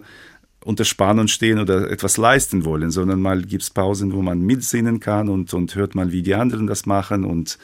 unter 0.64 0.84
Spannung 0.84 1.28
stehen 1.28 1.58
oder 1.58 1.90
etwas 1.90 2.16
leisten 2.16 2.64
wollen, 2.64 2.90
sondern 2.90 3.20
mal 3.20 3.42
gibt 3.42 3.62
es 3.62 3.70
Pausen, 3.70 4.12
wo 4.12 4.22
man 4.22 4.40
mitsinnen 4.40 5.00
kann 5.00 5.28
und, 5.28 5.52
und 5.54 5.74
hört 5.74 5.94
mal, 5.94 6.12
wie 6.12 6.22
die 6.22 6.34
anderen 6.34 6.66
das 6.66 6.86
machen 6.86 7.24
und 7.24 7.58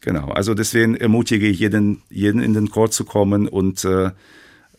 genau. 0.00 0.28
Also 0.28 0.54
deswegen 0.54 0.94
ermutige 0.94 1.46
ich 1.46 1.60
jeden, 1.60 2.02
jeden 2.10 2.42
in 2.42 2.54
den 2.54 2.70
Chor 2.70 2.90
zu 2.90 3.04
kommen 3.04 3.48
und 3.48 3.84
äh, 3.84 4.10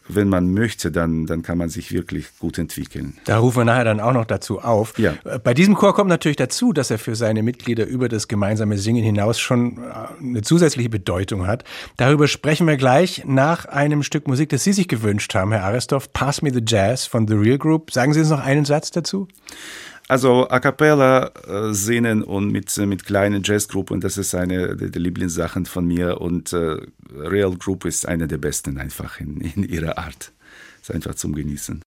wenn 0.07 0.27
man 0.27 0.53
möchte, 0.53 0.91
dann, 0.91 1.25
dann 1.25 1.43
kann 1.43 1.57
man 1.57 1.69
sich 1.69 1.91
wirklich 1.91 2.37
gut 2.39 2.57
entwickeln. 2.57 3.17
Da 3.25 3.37
rufen 3.37 3.59
wir 3.59 3.65
nachher 3.65 3.85
dann 3.85 3.99
auch 3.99 4.13
noch 4.13 4.25
dazu 4.25 4.59
auf. 4.59 4.97
Ja. 4.99 5.13
Bei 5.43 5.53
diesem 5.53 5.75
Chor 5.75 5.95
kommt 5.95 6.09
natürlich 6.09 6.37
dazu, 6.37 6.73
dass 6.73 6.91
er 6.91 6.99
für 6.99 7.15
seine 7.15 7.43
Mitglieder 7.43 7.85
über 7.85 8.09
das 8.09 8.27
gemeinsame 8.27 8.77
Singen 8.77 9.03
hinaus 9.03 9.39
schon 9.39 9.77
äh, 9.77 9.81
eine 10.19 10.41
zusätzliche 10.41 10.89
Bedeutung 10.89 11.47
hat. 11.47 11.63
Darüber 11.97 12.27
sprechen 12.27 12.67
wir 12.67 12.77
gleich 12.77 13.23
nach 13.25 13.65
einem 13.65 14.03
Stück 14.03 14.27
Musik, 14.27 14.49
das 14.49 14.63
Sie 14.63 14.73
sich 14.73 14.87
gewünscht 14.87 15.33
haben, 15.35 15.51
Herr 15.51 15.63
Arestorff. 15.63 16.11
Pass 16.11 16.41
Me 16.41 16.51
the 16.53 16.63
Jazz 16.65 17.05
von 17.05 17.27
The 17.27 17.35
Real 17.35 17.57
Group. 17.57 17.91
Sagen 17.91 18.13
Sie 18.13 18.19
uns 18.19 18.29
noch 18.29 18.43
einen 18.43 18.65
Satz 18.65 18.91
dazu? 18.91 19.27
Also 20.09 20.47
a 20.49 20.59
cappella 20.59 21.31
äh, 21.47 21.73
singen 21.73 22.23
und 22.23 22.51
mit, 22.51 22.77
äh, 22.77 22.85
mit 22.85 23.05
kleinen 23.05 23.41
Jazzgruppen, 23.43 24.01
das 24.01 24.17
ist 24.17 24.35
eine 24.35 24.75
der, 24.75 24.89
der 24.89 25.01
Lieblingssachen 25.01 25.65
von 25.65 25.85
mir 25.85 26.19
und 26.19 26.51
äh, 26.51 26.77
Real 27.15 27.55
Group 27.55 27.85
ist 27.85 28.07
eine 28.07 28.27
der 28.27 28.37
besten 28.37 28.77
einfach 28.77 29.19
in, 29.19 29.39
in 29.39 29.63
ihrer 29.63 29.97
Art. 29.97 30.33
Ist 30.81 30.91
einfach 30.91 31.15
zum 31.15 31.33
Genießen. 31.33 31.81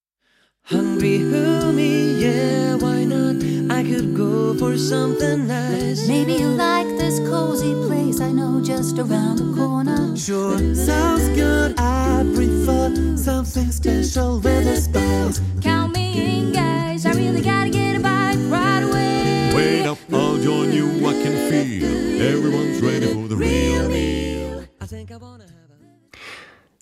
Hungry, 0.69 1.19
me, 1.19 2.19
yeah, 2.19 2.77
why 2.77 3.05
not? 3.05 3.37
I 3.71 3.85
could 3.85 4.17
go 4.17 4.55
for 4.59 4.77
something 4.77 5.47
nice. 5.47 6.09
Maybe 6.09 6.33
you 6.33 6.49
like 6.49 6.89
this 6.99 7.21
cozy 7.21 7.75
place 7.87 8.21
I 8.21 8.33
know 8.33 8.61
just 8.61 8.99
around 8.99 9.39
the 9.39 9.55
corner. 9.55 9.76
Sure, 10.17 10.59
sounds 10.75 11.29
good. 11.37 11.79
I 11.79 12.25
prefer 12.35 13.17
something 13.17 13.71
special 13.71 14.41
with 14.41 14.67
a 14.67 14.77
spice. 14.77 15.43
Count 15.61 15.93
me 15.95 16.41
in, 16.41 16.53
guys. 16.53 17.05
I 17.05 17.13
really 17.13 17.43
gotta 17.43 17.69
get 17.69 17.97
a 17.97 18.01
bike 18.01 18.39
right 18.49 18.83
away. 18.83 19.53
Wait 19.55 19.87
up, 19.87 19.99
I'll 20.11 20.39
join 20.39 20.73
you, 20.73 21.07
I 21.07 21.13
can 21.23 21.51
feel 21.51 22.23
everyone's 22.23 22.81
ready 22.81 23.13
for 23.13 23.29
the 23.29 23.37
real 23.37 23.89
meal. 23.89 24.65
I 24.81 24.87
think 24.87 25.13
I 25.13 25.19
wanna 25.19 25.47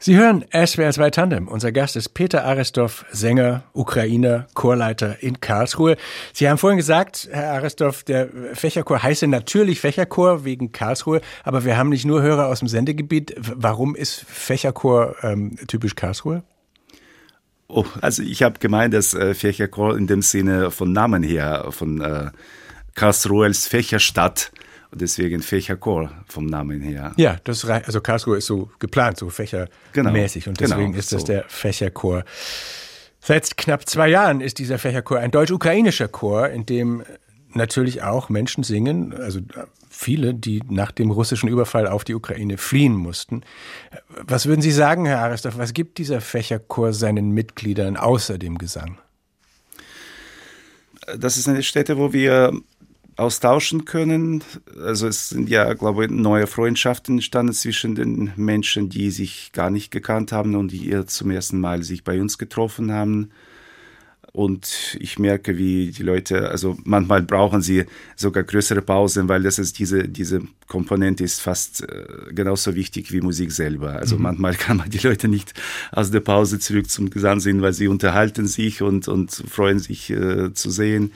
Sie 0.04 0.18
hören 0.18 0.44
SWR 0.52 0.92
2 0.92 1.08
Tandem. 1.08 1.49
Unser 1.49 1.73
Gast 1.73 1.96
ist 1.96 2.11
Peter 2.11 2.44
Arestorff, 2.44 3.06
Sänger, 3.11 3.62
Ukrainer, 3.73 4.46
Chorleiter 4.52 5.23
in 5.23 5.40
Karlsruhe. 5.40 5.96
Sie 6.34 6.46
haben 6.46 6.58
vorhin 6.58 6.76
gesagt, 6.76 7.26
Herr 7.32 7.54
Arestorff, 7.54 8.02
der 8.02 8.28
Fächerchor 8.52 9.02
heiße 9.02 9.26
natürlich 9.28 9.80
Fächerchor 9.80 10.44
wegen 10.44 10.73
Karlsruhe, 10.73 11.23
aber 11.42 11.64
wir 11.64 11.78
haben 11.78 11.88
nicht 11.88 12.04
nur 12.04 12.20
Hörer 12.20 12.49
aus 12.49 12.58
dem 12.58 12.68
Sendegebiet. 12.68 13.34
Warum 13.38 13.96
ist 13.96 14.26
Fächerchor 14.28 15.16
ähm, 15.23 15.56
typisch 15.68 15.94
Karlsruhe? 15.94 16.42
Oh, 17.68 17.87
also 18.02 18.23
ich 18.23 18.42
habe 18.42 18.58
gemeint, 18.58 18.92
dass 18.92 19.14
äh, 19.14 19.32
Fächerchor 19.32 19.96
in 19.96 20.06
dem 20.06 20.20
Sinne 20.20 20.70
von 20.70 20.92
Namen 20.92 21.23
her, 21.23 21.68
von 21.70 22.02
äh, 22.02 22.30
Karlsruhe 22.94 23.46
als 23.46 23.66
Fächerstadt 23.66 24.52
deswegen 24.94 25.42
Fächerchor 25.42 26.10
vom 26.26 26.46
Namen 26.46 26.80
her. 26.80 27.12
Ja, 27.16 27.38
das 27.44 27.64
also 27.64 28.00
Karlsruhe 28.00 28.38
ist 28.38 28.46
so 28.46 28.70
geplant, 28.78 29.18
so 29.18 29.28
fächermäßig 29.28 30.44
genau, 30.44 30.52
und 30.52 30.60
deswegen 30.60 30.92
genau, 30.92 30.98
ist 30.98 31.12
das 31.12 31.22
so. 31.22 31.26
der 31.26 31.44
Fächerchor. 31.48 32.24
Seit 33.20 33.56
knapp 33.56 33.88
zwei 33.88 34.08
Jahren 34.08 34.40
ist 34.40 34.58
dieser 34.58 34.78
Fächerchor 34.78 35.18
ein 35.18 35.30
deutsch-ukrainischer 35.30 36.08
Chor, 36.08 36.48
in 36.48 36.66
dem 36.66 37.02
natürlich 37.54 38.02
auch 38.02 38.28
Menschen 38.28 38.64
singen, 38.64 39.14
also 39.14 39.40
viele, 39.88 40.34
die 40.34 40.62
nach 40.68 40.90
dem 40.90 41.10
russischen 41.10 41.48
Überfall 41.48 41.86
auf 41.86 42.04
die 42.04 42.14
Ukraine 42.14 42.58
fliehen 42.58 42.94
mussten. 42.94 43.42
Was 44.26 44.46
würden 44.46 44.60
Sie 44.60 44.72
sagen, 44.72 45.06
Herr 45.06 45.20
Arestorff, 45.20 45.56
was 45.56 45.72
gibt 45.72 45.98
dieser 45.98 46.20
Fächerchor 46.20 46.92
seinen 46.92 47.30
Mitgliedern 47.30 47.96
außer 47.96 48.38
dem 48.38 48.58
Gesang? 48.58 48.98
Das 51.16 51.36
ist 51.36 51.48
eine 51.48 51.62
Stätte, 51.62 51.96
wo 51.98 52.12
wir 52.12 52.52
austauschen 53.16 53.85
können. 53.85 54.42
Also 54.83 55.06
es 55.06 55.28
sind 55.28 55.49
ja, 55.49 55.73
glaube 55.75 56.04
ich, 56.04 56.11
neue 56.11 56.47
Freundschaften 56.47 57.16
entstanden 57.16 57.52
zwischen 57.52 57.94
den 57.94 58.33
Menschen, 58.37 58.88
die 58.88 59.11
sich 59.11 59.52
gar 59.52 59.71
nicht 59.71 59.90
gekannt 59.90 60.33
haben 60.33 60.54
und 60.56 60.73
die 60.73 61.04
zum 61.06 61.30
ersten 61.30 61.61
Mal 61.61 61.83
sich 61.83 62.04
bei 62.04 62.21
uns 62.21 62.38
getroffen 62.38 62.92
haben. 62.92 63.30
Und 64.33 64.97
ich 64.99 65.21
merke, 65.21 65.59
wie 65.59 65.92
die 65.92 66.02
Leute, 66.02 66.50
also 66.50 66.76
manchmal 66.83 67.23
brauchen 67.23 67.62
sie 67.62 67.85
sogar 68.16 68.42
größere 68.42 68.83
Pausen, 68.83 69.28
weil 69.28 69.44
das 69.44 69.61
ist 69.61 69.78
diese, 69.78 70.09
diese 70.09 70.40
Komponente 70.66 71.23
ist 71.23 71.40
fast 71.40 71.83
äh, 71.83 72.33
genauso 72.33 72.75
wichtig 72.75 73.12
wie 73.12 73.21
Musik 73.21 73.52
selber. 73.52 73.92
Also 73.92 74.16
mhm. 74.16 74.23
manchmal 74.23 74.54
kann 74.56 74.78
man 74.78 74.90
die 74.90 74.99
Leute 74.99 75.28
nicht 75.28 75.54
aus 75.92 76.11
der 76.11 76.18
Pause 76.18 76.59
zurück 76.59 76.90
zum 76.90 77.11
Gesang 77.11 77.38
sehen, 77.38 77.62
weil 77.62 77.75
sie 77.75 77.87
unterhalten 77.87 78.49
sich 78.49 78.83
und, 78.83 79.06
und 79.06 79.30
freuen 79.30 79.78
sich 79.78 80.11
äh, 80.11 80.52
zu 80.52 80.68
sehen. 80.68 81.12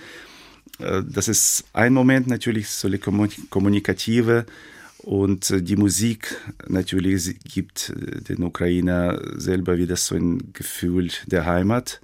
Äh, 0.79 1.03
das 1.07 1.29
ist 1.29 1.65
ein 1.73 1.93
Moment 1.93 2.27
natürlich, 2.27 2.69
so 2.69 2.89
eine 2.89 2.99
kommunikative 2.99 4.47
und 4.99 5.51
äh, 5.51 5.63
die 5.63 5.77
Musik 5.77 6.37
natürlich 6.69 7.39
gibt 7.41 7.91
äh, 7.91 8.21
den 8.23 8.43
Ukrainer 8.43 9.21
selber 9.39 9.79
wieder 9.79 9.97
so 9.97 10.15
ein 10.15 10.53
Gefühl 10.53 11.11
der 11.27 11.47
Heimat. 11.47 12.01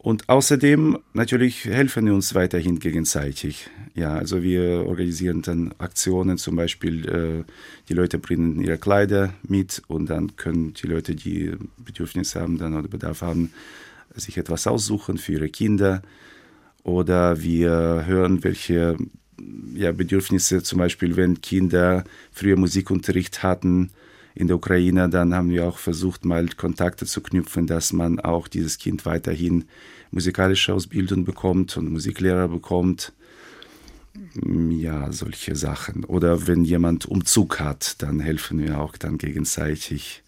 Und 0.00 0.28
außerdem 0.28 0.98
natürlich 1.12 1.64
helfen 1.64 2.06
wir 2.06 2.14
uns 2.14 2.34
weiterhin 2.34 2.78
gegenseitig. 2.78 3.68
Ja, 3.94 4.14
also 4.14 4.42
wir 4.44 4.86
organisieren 4.86 5.42
dann 5.42 5.74
Aktionen, 5.78 6.38
zum 6.38 6.54
Beispiel 6.54 7.44
die 7.88 7.94
Leute 7.94 8.18
bringen 8.18 8.60
ihre 8.60 8.78
Kleider 8.78 9.34
mit 9.42 9.82
und 9.88 10.08
dann 10.08 10.36
können 10.36 10.72
die 10.72 10.86
Leute, 10.86 11.16
die 11.16 11.50
Bedürfnisse 11.78 12.40
haben 12.40 12.58
dann 12.58 12.76
oder 12.76 12.86
Bedarf 12.86 13.22
haben, 13.22 13.52
sich 14.14 14.38
etwas 14.38 14.68
aussuchen 14.68 15.18
für 15.18 15.32
ihre 15.32 15.48
Kinder 15.48 16.00
oder 16.82 17.42
wir 17.42 18.04
hören, 18.06 18.42
welche 18.44 18.96
ja, 19.74 19.92
Bedürfnisse 19.92 20.62
zum 20.62 20.78
Beispiel, 20.78 21.16
wenn 21.16 21.40
Kinder 21.40 22.04
früher 22.32 22.56
Musikunterricht 22.56 23.42
hatten 23.42 23.90
in 24.34 24.46
der 24.46 24.56
Ukraine, 24.56 25.08
dann 25.08 25.34
haben 25.34 25.50
wir 25.50 25.66
auch 25.66 25.78
versucht, 25.78 26.24
mal 26.24 26.48
Kontakte 26.48 27.06
zu 27.06 27.20
knüpfen, 27.20 27.66
dass 27.66 27.92
man 27.92 28.20
auch 28.20 28.48
dieses 28.48 28.78
Kind 28.78 29.04
weiterhin 29.04 29.64
musikalische 30.10 30.72
Ausbildung 30.74 31.24
bekommt 31.24 31.76
und 31.76 31.90
Musiklehrer 31.90 32.48
bekommt. 32.48 33.12
Ja, 34.44 35.12
solche 35.12 35.54
Sachen. 35.54 36.04
Oder 36.04 36.46
wenn 36.46 36.64
jemand 36.64 37.06
Umzug 37.06 37.60
hat, 37.60 38.02
dann 38.02 38.20
helfen 38.20 38.58
wir 38.58 38.80
auch 38.80 38.96
dann 38.96 39.18
gegenseitig. 39.18 40.22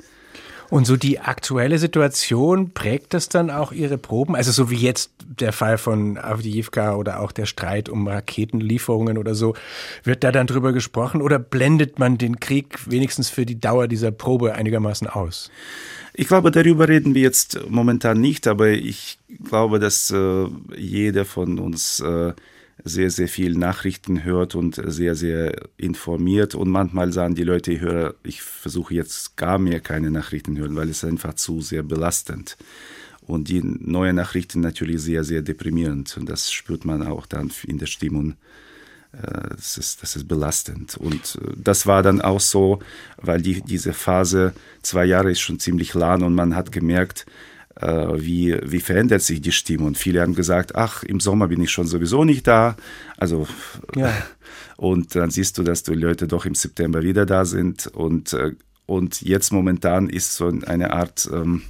Und 0.71 0.87
so 0.87 0.97
die 0.97 1.19
aktuelle 1.19 1.79
Situation 1.79 2.71
prägt 2.71 3.13
das 3.13 3.29
dann 3.29 3.51
auch 3.51 3.73
Ihre 3.73 3.99
Proben? 3.99 4.37
Also 4.37 4.53
so 4.53 4.71
wie 4.71 4.77
jetzt 4.77 5.11
der 5.19 5.53
Fall 5.53 5.79
von 5.79 6.17
Avdiivka 6.17 6.95
oder 6.95 7.21
auch 7.21 7.33
der 7.33 7.47
Streit 7.47 7.89
um 7.89 8.07
Raketenlieferungen 8.07 9.19
oder 9.19 9.35
so, 9.35 9.55
wird 10.05 10.23
da 10.23 10.31
dann 10.31 10.47
drüber 10.47 10.73
gesprochen 10.73 11.23
oder 11.23 11.41
blendet 11.41 11.99
man 11.99 12.19
den 12.19 12.39
Krieg 12.39 12.79
wenigstens 12.87 13.29
für 13.29 13.45
die 13.45 13.61
Dauer 13.61 13.89
dieser 13.89 14.13
Probe 14.13 14.55
einigermaßen 14.55 15.09
aus? 15.09 15.51
Ich 16.15 16.29
glaube, 16.29 16.51
darüber 16.51 16.89
reden 16.89 17.15
wir 17.15 17.23
jetzt 17.23 17.61
momentan 17.69 18.21
nicht, 18.21 18.47
aber 18.47 18.69
ich 18.69 19.19
glaube, 19.49 19.79
dass 19.79 20.11
äh, 20.11 20.47
jeder 20.77 21.25
von 21.25 21.59
uns 21.59 22.01
äh, 22.01 22.33
sehr, 22.85 23.11
sehr 23.11 23.29
viel 23.29 23.55
Nachrichten 23.55 24.25
hört 24.25 24.55
und 24.55 24.81
sehr, 24.85 25.15
sehr 25.15 25.69
informiert. 25.77 26.55
Und 26.55 26.71
manchmal 26.71 27.13
sagen 27.13 27.35
die 27.35 27.45
Leute, 27.45 27.73
ich 27.73 27.81
höre, 27.81 28.15
ich 28.23 28.43
versuche 28.43 28.95
jetzt 28.95 29.37
gar 29.37 29.59
mehr 29.59 29.81
keine 29.81 30.11
Nachrichten 30.11 30.57
hören, 30.57 30.77
weil 30.77 30.89
es 30.89 31.05
einfach 31.05 31.35
zu 31.35 31.61
sehr 31.61 31.83
belastend. 31.83 32.57
Und 33.21 33.49
die 33.49 33.63
neuen 33.63 34.17
Nachrichten 34.17 34.61
natürlich 34.61 35.03
sehr, 35.03 35.25
sehr 35.25 35.43
deprimierend. 35.43 36.17
Und 36.17 36.29
das 36.29 36.53
spürt 36.53 36.85
man 36.85 37.07
auch 37.07 37.27
dann 37.27 37.51
in 37.65 37.79
der 37.79 37.87
Stimmung. 37.87 38.35
Äh, 39.13 39.51
das 39.57 39.79
ist, 39.79 40.03
das 40.03 40.17
ist 40.17 40.29
belastend. 40.29 40.97
Und 40.97 41.39
äh, 41.43 41.53
das 41.57 41.87
war 41.87 42.03
dann 42.03 42.21
auch 42.21 42.41
so, 42.41 42.81
weil 43.17 43.41
die, 43.41 43.61
diese 43.63 43.93
Phase, 43.93 44.53
zwei 44.83 45.05
Jahre 45.05 45.31
ist 45.31 45.41
schon 45.41 45.59
ziemlich 45.59 45.95
lang 45.95 46.23
und 46.23 46.35
man 46.35 46.55
hat 46.57 46.73
gemerkt, 46.73 47.27
wie, 47.77 48.59
wie 48.63 48.81
verändert 48.81 49.23
sich 49.23 49.41
die 49.41 49.53
Stimme. 49.53 49.85
Und 49.85 49.97
viele 49.97 50.21
haben 50.21 50.35
gesagt, 50.35 50.75
ach, 50.75 51.03
im 51.03 51.21
Sommer 51.21 51.49
bin 51.49 51.63
ich 51.63 51.71
schon 51.71 51.87
sowieso 51.87 52.25
nicht 52.25 52.47
da. 52.47 52.77
Also, 53.17 53.47
ja. 53.97 54.13
und 54.77 55.15
dann 55.15 55.31
siehst 55.31 55.57
du, 55.59 55.63
dass 55.63 55.83
die 55.83 55.95
Leute 55.95 56.27
doch 56.27 56.47
im 56.47 56.55
September 56.55 57.03
wieder 57.03 57.27
da 57.27 57.45
sind. 57.45 57.87
Und, 57.87 58.33
äh, 58.33 58.53
und 58.87 59.23
jetzt 59.23 59.53
momentan 59.53 60.09
ist 60.09 60.35
so 60.35 60.53
eine 60.67 60.93
Art 60.93 61.29
ähm, 61.33 61.63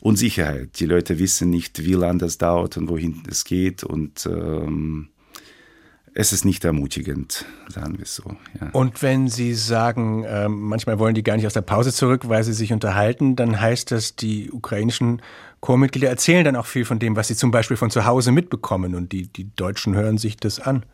Unsicherheit. 0.00 0.78
Die 0.80 0.86
Leute 0.86 1.18
wissen 1.18 1.50
nicht, 1.50 1.84
wie 1.84 1.94
lange 1.94 2.18
das 2.18 2.38
dauert 2.38 2.76
und 2.76 2.88
wohin 2.88 3.22
es 3.28 3.44
geht. 3.44 3.84
Und 3.84 4.26
ähm, 4.26 5.08
es 6.18 6.32
ist 6.32 6.46
nicht 6.46 6.64
ermutigend, 6.64 7.44
sagen 7.68 7.98
wir 7.98 8.04
es 8.04 8.14
so. 8.14 8.24
Ja. 8.58 8.70
Und 8.72 9.02
wenn 9.02 9.28
Sie 9.28 9.52
sagen, 9.52 10.24
äh, 10.24 10.48
manchmal 10.48 10.98
wollen 10.98 11.14
die 11.14 11.22
gar 11.22 11.36
nicht 11.36 11.46
aus 11.46 11.52
der 11.52 11.60
Pause 11.60 11.92
zurück, 11.92 12.26
weil 12.26 12.42
sie 12.42 12.54
sich 12.54 12.72
unterhalten, 12.72 13.36
dann 13.36 13.60
heißt 13.60 13.90
das, 13.90 14.16
die 14.16 14.50
ukrainischen 14.50 15.20
Chormitglieder 15.60 16.08
erzählen 16.08 16.42
dann 16.42 16.56
auch 16.56 16.64
viel 16.64 16.86
von 16.86 16.98
dem, 16.98 17.16
was 17.16 17.28
sie 17.28 17.36
zum 17.36 17.50
Beispiel 17.50 17.76
von 17.76 17.90
zu 17.90 18.06
Hause 18.06 18.32
mitbekommen 18.32 18.94
und 18.94 19.12
die, 19.12 19.28
die 19.28 19.54
Deutschen 19.56 19.94
hören 19.94 20.16
sich 20.16 20.38
das 20.38 20.58
an 20.58 20.86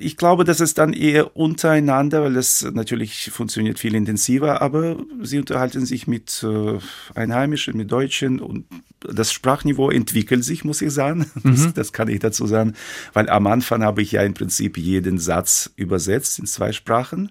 ich 0.00 0.16
glaube, 0.16 0.44
das 0.44 0.60
ist 0.60 0.78
dann 0.78 0.92
eher 0.92 1.36
untereinander, 1.36 2.22
weil 2.22 2.34
das 2.34 2.66
natürlich 2.72 3.30
funktioniert 3.32 3.80
viel 3.80 3.96
intensiver, 3.96 4.62
aber 4.62 4.96
sie 5.22 5.38
unterhalten 5.38 5.84
sich 5.84 6.06
mit 6.06 6.44
äh, 6.44 6.78
Einheimischen, 7.16 7.76
mit 7.76 7.90
Deutschen 7.90 8.38
und 8.38 8.64
das 9.00 9.32
Sprachniveau 9.32 9.90
entwickelt 9.90 10.44
sich, 10.44 10.64
muss 10.64 10.82
ich 10.82 10.92
sagen. 10.92 11.26
Mhm. 11.42 11.54
Das, 11.54 11.74
das, 11.74 11.92
kann 11.92 12.08
ich 12.08 12.18
dazu 12.18 12.46
sagen, 12.46 12.74
weil 13.12 13.28
am 13.28 13.46
Anfang 13.46 13.82
habe 13.84 14.02
ich 14.02 14.12
ja 14.12 14.22
im 14.22 14.34
Prinzip 14.34 14.76
jeden 14.76 15.18
Satz 15.18 15.70
übersetzt 15.76 16.38
in 16.38 16.46
zwei 16.46 16.72
Sprachen 16.72 17.30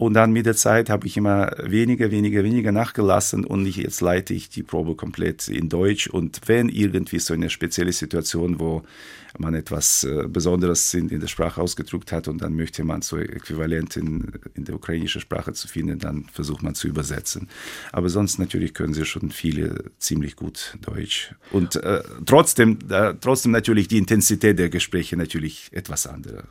und 0.00 0.14
dann 0.14 0.32
mit 0.32 0.46
der 0.46 0.56
Zeit 0.56 0.88
habe 0.88 1.06
ich 1.06 1.18
immer 1.18 1.52
weniger, 1.62 2.10
weniger, 2.10 2.42
weniger 2.42 2.72
nachgelassen 2.72 3.44
und 3.44 3.66
jetzt 3.66 4.00
leite 4.00 4.32
ich 4.32 4.48
die 4.48 4.62
Probe 4.62 4.94
komplett 4.94 5.46
in 5.48 5.68
Deutsch. 5.68 6.06
Und 6.06 6.40
wenn 6.46 6.70
irgendwie 6.70 7.18
so 7.18 7.34
eine 7.34 7.50
spezielle 7.50 7.92
Situation, 7.92 8.58
wo 8.60 8.82
man 9.40 9.54
etwas 9.54 10.04
äh, 10.04 10.28
Besonderes 10.28 10.94
in, 10.94 11.08
in 11.08 11.20
der 11.20 11.26
Sprache 11.26 11.60
ausgedrückt 11.60 12.12
hat 12.12 12.28
und 12.28 12.40
dann 12.42 12.54
möchte 12.54 12.84
man 12.84 13.02
so 13.02 13.16
äquivalent 13.16 13.96
in, 13.96 14.32
in 14.54 14.64
der 14.64 14.74
ukrainischen 14.74 15.20
Sprache 15.20 15.52
zu 15.52 15.66
finden, 15.66 15.98
dann 15.98 16.26
versucht 16.32 16.62
man 16.62 16.74
zu 16.74 16.86
übersetzen. 16.88 17.48
Aber 17.92 18.08
sonst 18.08 18.38
natürlich 18.38 18.74
können 18.74 18.94
sie 18.94 19.04
schon 19.04 19.30
viele 19.30 19.84
ziemlich 19.98 20.36
gut 20.36 20.76
Deutsch. 20.82 21.34
Und 21.50 21.76
äh, 21.76 22.02
trotzdem, 22.26 22.78
äh, 22.88 23.14
trotzdem 23.20 23.52
natürlich 23.52 23.88
die 23.88 23.98
Intensität 23.98 24.58
der 24.58 24.68
Gespräche 24.68 25.16
natürlich 25.16 25.70
etwas 25.72 26.06
andere. 26.06 26.44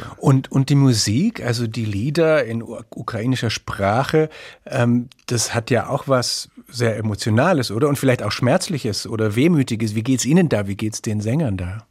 Ja, 0.00 0.12
und, 0.16 0.50
und 0.50 0.70
die 0.70 0.74
Musik, 0.74 1.42
also 1.42 1.66
die 1.66 1.84
Lieder 1.84 2.44
in 2.44 2.62
ukrainischer 2.62 3.50
Sprache, 3.50 4.30
ähm, 4.64 5.08
das 5.26 5.54
hat 5.54 5.70
ja 5.70 5.88
auch 5.88 6.08
was 6.08 6.48
sehr 6.68 6.96
Emotionales, 6.96 7.70
oder? 7.70 7.88
Und 7.88 7.98
vielleicht 7.98 8.22
auch 8.22 8.32
Schmerzliches 8.32 9.06
oder 9.06 9.36
Wehmütiges. 9.36 9.94
Wie 9.94 10.02
geht 10.02 10.20
es 10.20 10.26
Ihnen 10.26 10.48
da? 10.48 10.66
Wie 10.66 10.76
geht 10.76 10.94
es 10.94 11.02
den 11.02 11.20
Sängern 11.20 11.56
da? 11.56 11.86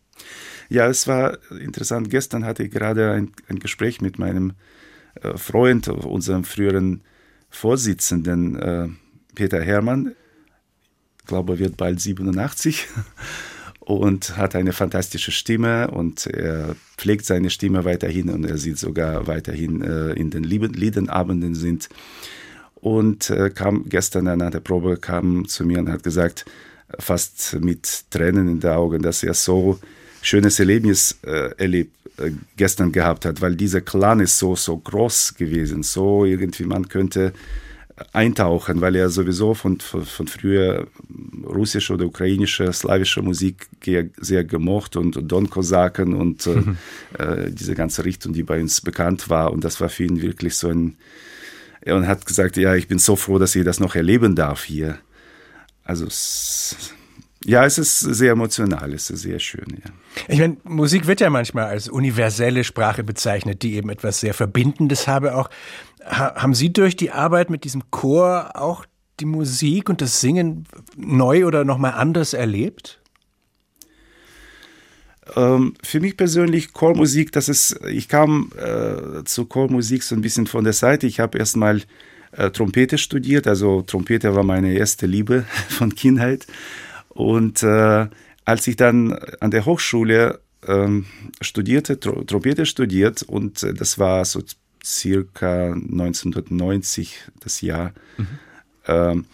Ja, 0.70 0.88
es 0.88 1.08
war 1.08 1.38
interessant. 1.52 2.10
Gestern 2.10 2.46
hatte 2.46 2.64
ich 2.64 2.72
gerade 2.72 3.12
ein, 3.12 3.32
ein 3.48 3.60
Gespräch 3.60 4.02
mit 4.02 4.20
meinem 4.20 4.54
äh, 5.22 5.38
Freund, 5.38 5.88
unserem 5.88 6.44
früheren 6.44 7.02
Vorsitzenden 7.50 8.56
äh, 8.56 8.88
Peter 9.36 9.62
Hermann. 9.62 10.16
Ich 11.20 11.28
glaube, 11.28 11.54
er 11.54 11.60
wird 11.60 11.78
bald 11.78 12.00
87 12.00 12.88
und 13.80 14.38
hat 14.38 14.56
eine 14.56 14.74
fantastische 14.74 15.32
Stimme 15.32 15.90
und 15.92 16.28
er 16.28 16.76
pflegt 16.98 17.26
seine 17.26 17.50
Stimme 17.50 17.86
weiterhin 17.86 18.30
und 18.30 18.46
er 18.46 18.58
sieht 18.58 18.78
sogar 18.78 19.28
weiterhin 19.28 19.82
äh, 19.82 20.14
in 20.14 20.32
den 20.32 20.44
Liedenabenden 20.44 21.56
sind. 21.56 21.90
Und 22.76 23.30
äh, 23.32 23.50
kam 23.50 23.90
gestern 23.90 24.28
an 24.28 24.40
der 24.40 24.60
Probe 24.60 24.98
kam 24.98 25.48
zu 25.48 25.66
mir 25.66 25.80
und 25.80 25.90
hat 25.90 26.04
gesagt, 26.04 26.46
fast 27.00 27.58
mit 27.62 28.12
Tränen 28.12 28.48
in 28.48 28.60
den 28.60 28.72
Augen, 28.72 29.02
dass 29.02 29.24
er 29.24 29.34
so 29.34 29.80
schönes 30.26 30.60
Erlebnis 30.60 31.18
äh, 31.24 31.52
erlebt, 31.58 31.96
äh, 32.18 32.32
gestern 32.58 32.92
gehabt 32.92 33.26
hat, 33.26 33.42
weil 33.42 33.56
dieser 33.56 33.82
Clan 33.82 34.20
ist 34.20 34.40
so, 34.40 34.56
so 34.56 34.78
groß 34.78 35.36
gewesen, 35.36 35.84
so 35.84 36.26
irgendwie 36.26 36.64
man 36.64 36.90
könnte 36.90 37.34
eintauchen, 38.12 38.82
weil 38.82 38.96
er 38.96 39.10
sowieso 39.10 39.54
von, 39.54 39.80
von, 39.80 40.04
von 40.04 40.28
früher 40.28 40.88
russische 41.46 41.94
oder 41.94 42.06
ukrainische, 42.06 42.74
slawische 42.74 43.22
Musik 43.22 43.68
sehr 44.18 44.44
gemocht 44.44 44.98
und 44.98 45.18
Don 45.32 45.50
Kosaken 45.50 46.14
und 46.14 46.46
mhm. 46.46 46.78
äh, 47.18 47.50
diese 47.52 47.74
ganze 47.74 48.04
Richtung, 48.04 48.34
die 48.34 48.44
bei 48.44 48.60
uns 48.60 48.82
bekannt 48.82 49.30
war. 49.30 49.54
Und 49.54 49.64
das 49.64 49.80
war 49.80 49.90
für 49.90 50.04
ihn 50.04 50.22
wirklich 50.22 50.56
so 50.56 50.70
ein. 50.70 50.98
Er 51.82 52.06
hat 52.08 52.26
gesagt, 52.26 52.58
ja, 52.58 52.76
ich 52.76 52.88
bin 52.88 52.98
so 52.98 53.16
froh, 53.16 53.38
dass 53.38 53.56
ich 53.56 53.64
das 53.64 53.80
noch 53.80 53.96
erleben 53.96 54.36
darf 54.36 54.64
hier. 54.64 54.98
Also 55.84 56.08
es, 56.08 56.76
ja, 57.46 57.64
es 57.64 57.78
ist 57.78 58.00
sehr 58.00 58.32
emotional, 58.32 58.92
es 58.94 59.10
ist 59.10 59.22
sehr 59.22 59.40
schön, 59.40 59.66
ja. 59.70 59.92
Ich 60.28 60.40
meine, 60.40 60.58
Musik 60.64 61.06
wird 61.06 61.22
ja 61.22 61.30
manchmal 61.30 61.66
als 61.66 61.88
universelle 61.88 62.64
Sprache 62.64 63.04
bezeichnet, 63.04 63.62
die 63.62 63.76
eben 63.76 63.90
etwas 63.90 64.20
sehr 64.20 64.34
Verbindendes 64.34 65.08
habe. 65.08 65.36
Auch 65.36 65.50
haben 66.04 66.56
Sie 66.56 66.74
durch 66.74 66.96
die 66.96 67.12
Arbeit 67.12 67.50
mit 67.50 67.64
diesem 67.64 67.84
Chor 67.92 68.52
auch 68.56 68.86
die 69.20 69.26
Musik 69.26 69.90
und 69.90 70.02
das 70.02 70.22
Singen 70.22 70.66
neu 70.96 71.46
oder 71.46 71.66
nochmal 71.66 71.94
anders 71.94 72.34
erlebt? 72.34 73.00
Ähm, 75.36 75.74
für 75.84 76.00
mich 76.00 76.18
persönlich 76.18 76.74
Chormusik, 76.74 77.32
das 77.32 77.50
ist, 77.50 77.80
ich 77.88 78.08
kam 78.08 78.52
äh, 78.58 79.24
zu 79.24 79.46
Chormusik 79.46 80.04
so 80.04 80.16
ein 80.16 80.22
bisschen 80.22 80.48
von 80.48 80.64
der 80.64 80.74
Seite. 80.74 81.08
Ich 81.08 81.20
habe 81.20 81.38
erstmal 81.38 81.82
äh, 82.32 82.52
Trompete 82.52 82.98
studiert, 82.98 83.48
also 83.48 83.82
Trompete 83.82 84.36
war 84.36 84.44
meine 84.44 84.74
erste 84.74 85.06
Liebe 85.06 85.46
von 85.70 85.94
Kindheit. 85.96 86.48
Und 87.16 87.64
äh, 87.64 88.08
als 88.44 88.68
ich 88.68 88.76
dann 88.76 89.14
an 89.40 89.50
der 89.50 89.66
Hochschule 89.66 90.42
ähm, 90.68 91.06
studierte, 91.40 91.98
Trompete 92.00 92.66
studiert 92.66 93.24
und 93.24 93.64
äh, 93.64 93.74
das 93.74 93.98
war 93.98 94.26
so 94.26 94.42
circa 94.84 95.72
1990 95.72 97.16
das 97.40 97.62
Jahr. 97.62 97.94
Mhm. 98.18 98.28
Ähm, 98.88 99.26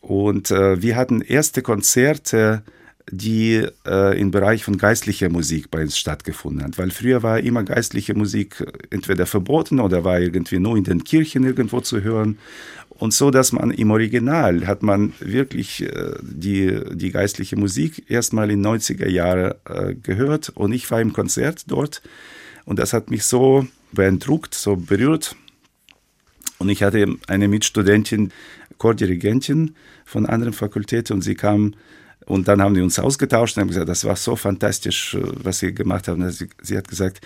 und 0.00 0.50
äh, 0.50 0.80
wir 0.82 0.96
hatten 0.96 1.20
erste 1.20 1.60
Konzerte, 1.60 2.62
die 3.10 3.66
äh, 3.86 4.18
im 4.18 4.30
Bereich 4.30 4.64
von 4.64 4.78
geistlicher 4.78 5.28
Musik 5.28 5.70
bei 5.70 5.82
uns 5.82 5.98
stattgefunden 5.98 6.62
haben. 6.62 6.78
Weil 6.78 6.90
früher 6.90 7.22
war 7.22 7.38
immer 7.38 7.62
geistliche 7.62 8.14
Musik 8.14 8.64
entweder 8.90 9.26
verboten 9.26 9.78
oder 9.78 10.04
war 10.04 10.20
irgendwie 10.20 10.58
nur 10.58 10.76
in 10.76 10.84
den 10.84 11.04
Kirchen 11.04 11.44
irgendwo 11.44 11.80
zu 11.80 12.02
hören. 12.02 12.38
Und 12.96 13.12
so, 13.12 13.30
dass 13.30 13.52
man 13.52 13.70
im 13.72 13.90
Original 13.90 14.66
hat 14.66 14.82
man 14.82 15.12
wirklich 15.18 15.82
äh, 15.82 16.14
die, 16.22 16.80
die 16.92 17.10
geistliche 17.10 17.56
Musik 17.56 18.08
erstmal 18.08 18.50
in 18.50 18.64
90er 18.64 19.08
Jahren 19.08 19.54
äh, 19.64 19.94
gehört 19.94 20.50
und 20.50 20.72
ich 20.72 20.90
war 20.90 21.00
im 21.00 21.12
Konzert 21.12 21.64
dort 21.66 22.02
und 22.64 22.78
das 22.78 22.92
hat 22.92 23.10
mich 23.10 23.24
so 23.24 23.66
beeindruckt, 23.92 24.54
so 24.54 24.76
berührt. 24.76 25.36
Und 26.58 26.68
ich 26.68 26.82
hatte 26.82 27.16
eine 27.26 27.48
Mitstudentin, 27.48 28.32
Chordirigentin 28.78 29.74
von 30.04 30.26
anderen 30.26 30.52
Fakultäten 30.52 31.16
und 31.16 31.22
sie 31.22 31.34
kam 31.34 31.74
und 32.26 32.48
dann 32.48 32.62
haben 32.62 32.74
wir 32.74 32.82
uns 32.82 32.98
ausgetauscht 32.98 33.56
und 33.56 33.62
haben 33.62 33.68
gesagt, 33.68 33.88
das 33.88 34.04
war 34.04 34.16
so 34.16 34.36
fantastisch, 34.36 35.14
äh, 35.14 35.20
was 35.42 35.58
sie 35.58 35.74
gemacht 35.74 36.08
haben. 36.08 36.30
Sie, 36.30 36.48
sie 36.62 36.76
hat 36.76 36.88
gesagt, 36.88 37.20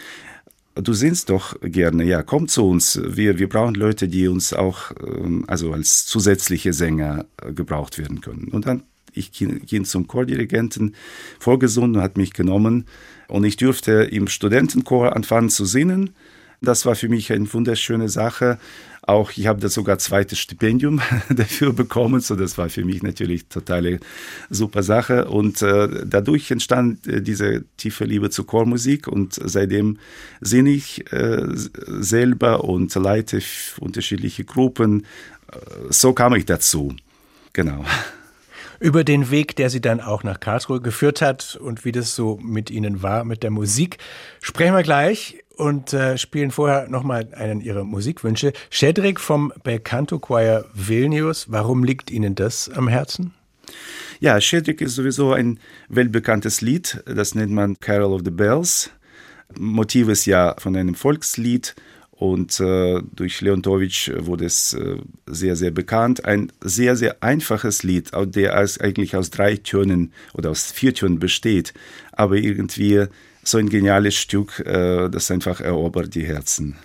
du 0.82 0.92
singst 0.92 1.30
doch 1.30 1.56
gerne, 1.60 2.04
ja, 2.04 2.22
komm 2.22 2.48
zu 2.48 2.68
uns. 2.68 3.00
Wir, 3.04 3.38
wir 3.38 3.48
brauchen 3.48 3.74
Leute, 3.74 4.08
die 4.08 4.28
uns 4.28 4.52
auch 4.52 4.92
ähm, 5.06 5.44
also 5.46 5.72
als 5.72 6.06
zusätzliche 6.06 6.72
Sänger 6.72 7.26
äh, 7.42 7.52
gebraucht 7.52 7.98
werden 7.98 8.20
können. 8.20 8.48
Und 8.48 8.66
dann 8.66 8.82
ich 9.14 9.32
ging 9.32 9.84
zum 9.84 10.06
Chordirigenten 10.06 10.94
vorgesungen 11.40 12.00
hat 12.00 12.16
mich 12.16 12.32
genommen 12.32 12.84
und 13.26 13.44
ich 13.44 13.56
durfte 13.56 13.92
im 14.04 14.28
Studentenchor 14.28 15.16
anfangen 15.16 15.50
zu 15.50 15.64
singen. 15.64 16.10
Das 16.60 16.84
war 16.86 16.94
für 16.94 17.08
mich 17.08 17.32
eine 17.32 17.52
wunderschöne 17.52 18.08
Sache. 18.08 18.58
Auch 19.02 19.30
ich 19.36 19.46
habe 19.46 19.58
da 19.60 19.70
sogar 19.70 19.98
zweites 19.98 20.38
Stipendium 20.38 21.00
dafür 21.30 21.72
bekommen, 21.72 22.20
so 22.20 22.36
das 22.36 22.58
war 22.58 22.68
für 22.68 22.84
mich 22.84 23.02
natürlich 23.02 23.46
totale 23.46 24.00
super 24.50 24.82
Sache 24.82 25.28
und 25.28 25.62
äh, 25.62 26.04
dadurch 26.04 26.50
entstand 26.50 27.06
äh, 27.06 27.22
diese 27.22 27.64
tiefe 27.78 28.04
Liebe 28.04 28.28
zur 28.28 28.46
Chormusik 28.46 29.08
und 29.08 29.32
seitdem 29.42 29.98
singe 30.42 30.72
ich 30.72 31.10
äh, 31.10 31.42
selber 31.54 32.64
und 32.64 32.94
leite 32.96 33.40
unterschiedliche 33.80 34.44
Gruppen. 34.44 35.06
Äh, 35.52 35.56
so 35.88 36.12
kam 36.12 36.34
ich 36.34 36.44
dazu. 36.44 36.94
Genau. 37.54 37.84
Über 38.80 39.04
den 39.04 39.30
Weg, 39.30 39.56
der 39.56 39.70
Sie 39.70 39.80
dann 39.80 40.00
auch 40.00 40.22
nach 40.22 40.38
Karlsruhe 40.38 40.80
geführt 40.82 41.22
hat 41.22 41.56
und 41.60 41.84
wie 41.84 41.92
das 41.92 42.14
so 42.14 42.38
mit 42.42 42.70
Ihnen 42.70 43.02
war, 43.02 43.24
mit 43.24 43.42
der 43.42 43.50
Musik, 43.50 43.98
sprechen 44.40 44.74
wir 44.74 44.82
gleich 44.82 45.38
und 45.58 45.92
äh, 45.92 46.16
spielen 46.16 46.50
vorher 46.50 46.88
nochmal 46.88 47.28
einen 47.34 47.60
Ihrer 47.60 47.84
Musikwünsche. 47.84 48.52
Cedric 48.72 49.20
vom 49.20 49.52
Belcanto 49.64 50.18
Choir 50.18 50.64
Vilnius, 50.72 51.50
warum 51.50 51.84
liegt 51.84 52.10
Ihnen 52.10 52.34
das 52.34 52.70
am 52.70 52.88
Herzen? 52.88 53.34
Ja, 54.20 54.40
Cedric 54.40 54.80
ist 54.80 54.94
sowieso 54.94 55.32
ein 55.32 55.60
weltbekanntes 55.88 56.60
Lied, 56.60 57.02
das 57.04 57.34
nennt 57.34 57.52
man 57.52 57.78
Carol 57.80 58.12
of 58.12 58.22
the 58.24 58.30
Bells. 58.30 58.90
Motiv 59.58 60.08
ist 60.08 60.26
ja 60.26 60.54
von 60.58 60.76
einem 60.76 60.94
Volkslied 60.94 61.74
Und 62.18 62.58
äh, 62.58 63.00
durch 63.14 63.40
Leontowitsch 63.40 64.10
wurde 64.16 64.46
es 64.46 64.74
äh, 64.74 64.96
sehr, 65.26 65.54
sehr 65.54 65.70
bekannt. 65.70 66.24
Ein 66.24 66.50
sehr, 66.60 66.96
sehr 66.96 67.22
einfaches 67.22 67.84
Lied, 67.84 68.10
der 68.12 68.56
eigentlich 68.56 69.14
aus 69.14 69.30
drei 69.30 69.56
Tönen 69.56 70.12
oder 70.34 70.50
aus 70.50 70.72
vier 70.72 70.92
Tönen 70.94 71.20
besteht, 71.20 71.74
aber 72.10 72.34
irgendwie 72.34 73.06
so 73.50 73.58
ein 73.58 73.68
geniales 73.68 74.14
Stück, 74.14 74.60
äh, 74.60 75.08
das 75.08 75.30
einfach 75.30 75.60
erobert 75.60 76.14
die 76.14 76.26
Herzen. 76.26 76.76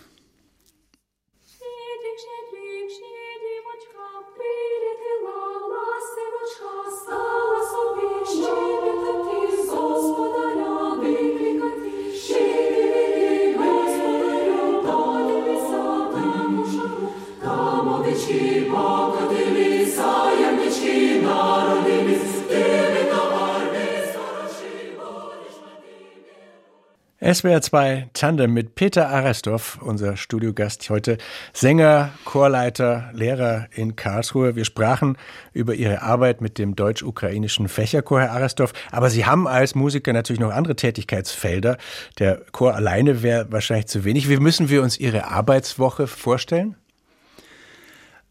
SWR 27.43 27.61
2 27.61 28.09
Tandem 28.13 28.53
mit 28.53 28.75
Peter 28.75 29.09
Arestov, 29.09 29.77
unser 29.81 30.15
Studiogast 30.15 30.89
heute, 30.89 31.17
Sänger, 31.51 32.11
Chorleiter, 32.23 33.09
Lehrer 33.11 33.67
in 33.75 33.97
Karlsruhe. 33.97 34.55
Wir 34.55 34.63
sprachen 34.63 35.17
über 35.51 35.73
Ihre 35.73 36.03
Arbeit 36.03 36.39
mit 36.39 36.57
dem 36.57 36.77
deutsch-ukrainischen 36.77 37.67
Fächerchor, 37.67 38.21
Herr 38.21 38.31
Arestov. 38.31 38.71
Aber 38.91 39.09
Sie 39.09 39.25
haben 39.25 39.45
als 39.45 39.75
Musiker 39.75 40.13
natürlich 40.13 40.39
noch 40.39 40.53
andere 40.53 40.77
Tätigkeitsfelder. 40.77 41.77
Der 42.17 42.43
Chor 42.53 42.75
alleine 42.75 43.23
wäre 43.23 43.51
wahrscheinlich 43.51 43.87
zu 43.87 44.05
wenig. 44.05 44.29
Wie 44.29 44.37
müssen 44.37 44.69
wir 44.69 44.81
uns 44.81 44.97
Ihre 44.97 45.25
Arbeitswoche 45.25 46.07
vorstellen? 46.07 46.77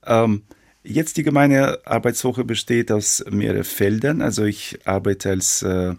Ähm, 0.07 0.45
jetzt 0.85 1.19
die 1.19 1.23
gemeine 1.23 1.81
Arbeitswoche 1.85 2.45
besteht 2.45 2.91
aus 2.91 3.23
mehreren 3.29 3.65
Feldern. 3.65 4.23
Also 4.23 4.45
ich 4.45 4.79
arbeite 4.87 5.29
als 5.29 5.61
äh, 5.61 5.97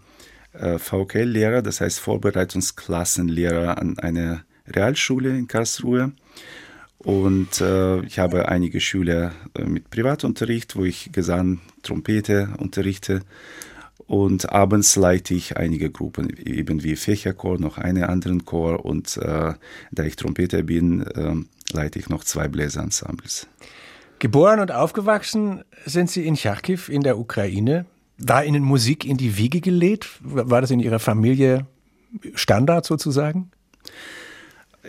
äh, 0.54 0.78
VKL-Lehrer, 0.78 1.62
das 1.62 1.82
heißt 1.82 2.00
Vorbereitungsklassenlehrer 2.00 3.78
an 3.78 4.00
einer 4.00 4.44
Realschule 4.68 5.30
in 5.30 5.48
Karlsruhe. 5.48 6.12
Und 7.00 7.60
äh, 7.60 8.00
ich 8.06 8.20
habe 8.20 8.48
einige 8.48 8.80
Schüler 8.80 9.34
äh, 9.56 9.66
mit 9.66 9.90
Privatunterricht, 9.90 10.76
wo 10.76 10.86
ich 10.86 11.12
Gesang, 11.12 11.60
Trompete 11.82 12.50
unterrichte. 12.58 13.22
Und 14.08 14.52
abends 14.52 14.96
leite 14.96 15.34
ich 15.34 15.58
einige 15.58 15.90
Gruppen, 15.90 16.30
eben 16.38 16.84
wie 16.84 16.96
Fächerchor, 16.96 17.58
noch 17.60 17.78
einen 17.78 18.04
anderen 18.04 18.46
Chor. 18.46 18.86
Und 18.86 19.18
äh, 19.18 19.54
da 19.92 20.04
ich 20.04 20.16
Trompeter 20.16 20.64
bin, 20.64 21.06
ähm, 21.16 21.48
leite 21.72 22.00
ich 22.00 22.10
noch 22.10 22.24
zwei 22.24 22.48
Bläserensembles. 22.48 23.48
Geboren 24.20 24.62
und 24.62 24.72
aufgewachsen 24.72 25.64
sind 25.86 26.10
Sie 26.10 26.26
in 26.26 26.38
Charkiw 26.38 26.80
in 26.90 27.02
der 27.02 27.18
Ukraine. 27.18 27.86
War 28.18 28.46
Ihnen 28.46 28.64
Musik 28.64 29.06
in 29.06 29.18
die 29.18 29.38
Wiege 29.38 29.62
gelegt? 29.62 30.10
War 30.22 30.62
das 30.62 30.72
in 30.72 30.80
Ihrer 30.80 31.00
Familie 31.00 31.66
Standard 32.36 32.86
sozusagen? 32.86 33.52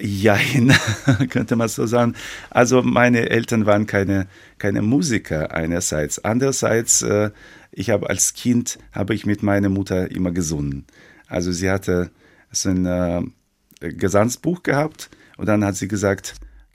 Ja, 0.01 0.37
könnte 1.31 1.57
man 1.57 1.69
so 1.69 1.87
sagen. 1.87 2.15
Also 2.51 2.83
meine 2.83 3.31
Eltern 3.31 3.65
waren 3.65 3.87
keine, 3.87 4.27
keine 4.59 4.83
Musiker 4.83 5.53
einerseits. 5.53 6.25
Andererseits, 6.25 7.03
äh, 7.03 7.31
ich 7.71 7.91
habe 7.91 8.09
als 8.09 8.35
Kind, 8.35 8.79
habe 8.93 9.15
ich 9.15 9.25
mit 9.25 9.43
meiner 9.43 9.69
Mutter 9.69 10.11
immer 10.11 10.33
gesungen. 10.33 10.85
Also 11.29 11.53
sie 11.53 11.71
hatte 11.71 12.11
so 12.51 12.71
ein 12.71 12.87
äh, 12.87 13.23
Gesangsbuch 13.81 14.63
gehabt 14.63 15.11
und 15.37 15.47
dann 15.47 15.65
hat 15.65 15.77
sie 15.77 15.89
gesagt, 15.89 16.35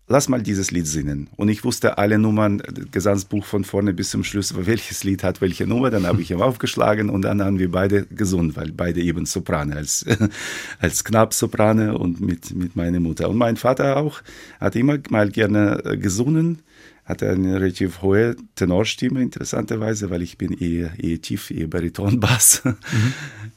lass 0.10 0.28
mal 0.28 0.42
dieses 0.42 0.72
Lied 0.72 0.88
singen. 0.88 1.30
Und 1.38 1.50
ich 1.50 1.64
wusste 1.64 1.98
alle 1.98 2.18
Nummern, 2.18 2.62
Gesangsbuch 2.92 3.46
von 3.46 3.64
vorne 3.64 3.94
bis 3.94 4.10
zum 4.10 4.24
Schluss, 4.24 4.54
welches 4.66 5.04
Lied 5.04 5.24
hat 5.24 5.40
welche 5.40 5.68
Nummer. 5.68 5.92
Dann 5.92 6.06
habe 6.06 6.22
ich 6.22 6.32
ihm 6.32 6.42
aufgeschlagen 6.42 7.10
und 7.10 7.22
dann 7.22 7.42
haben 7.42 7.60
wir 7.60 7.72
beide 7.72 8.06
gesungen, 8.08 8.56
weil 8.56 8.72
beide 8.72 9.02
eben 9.02 9.26
Soprane, 9.26 9.76
als, 9.76 10.06
als 10.80 11.04
Knapp-Soprane 11.04 11.98
und 11.98 12.20
mit, 12.20 12.54
mit 12.54 12.76
meiner 12.76 13.00
Mutter. 13.00 13.30
Und 13.30 13.38
mein 13.38 13.56
Vater 13.56 13.98
auch 13.98 14.22
hat 14.60 14.76
immer 14.76 14.98
mal 15.10 15.30
gerne 15.30 15.82
äh, 15.86 15.98
gesungen, 15.98 16.64
hatte 17.06 17.30
eine 17.30 17.56
relativ 17.56 18.02
hohe 18.02 18.36
Tenorstimme, 18.56 19.22
interessanterweise, 19.22 20.10
weil 20.10 20.24
ich 20.24 20.38
bin 20.38 20.54
eher, 20.54 20.92
eher 21.00 21.22
tief, 21.22 21.52
eher 21.52 21.68
Bariton-Bass. 21.68 22.64
Mhm. 22.92 23.14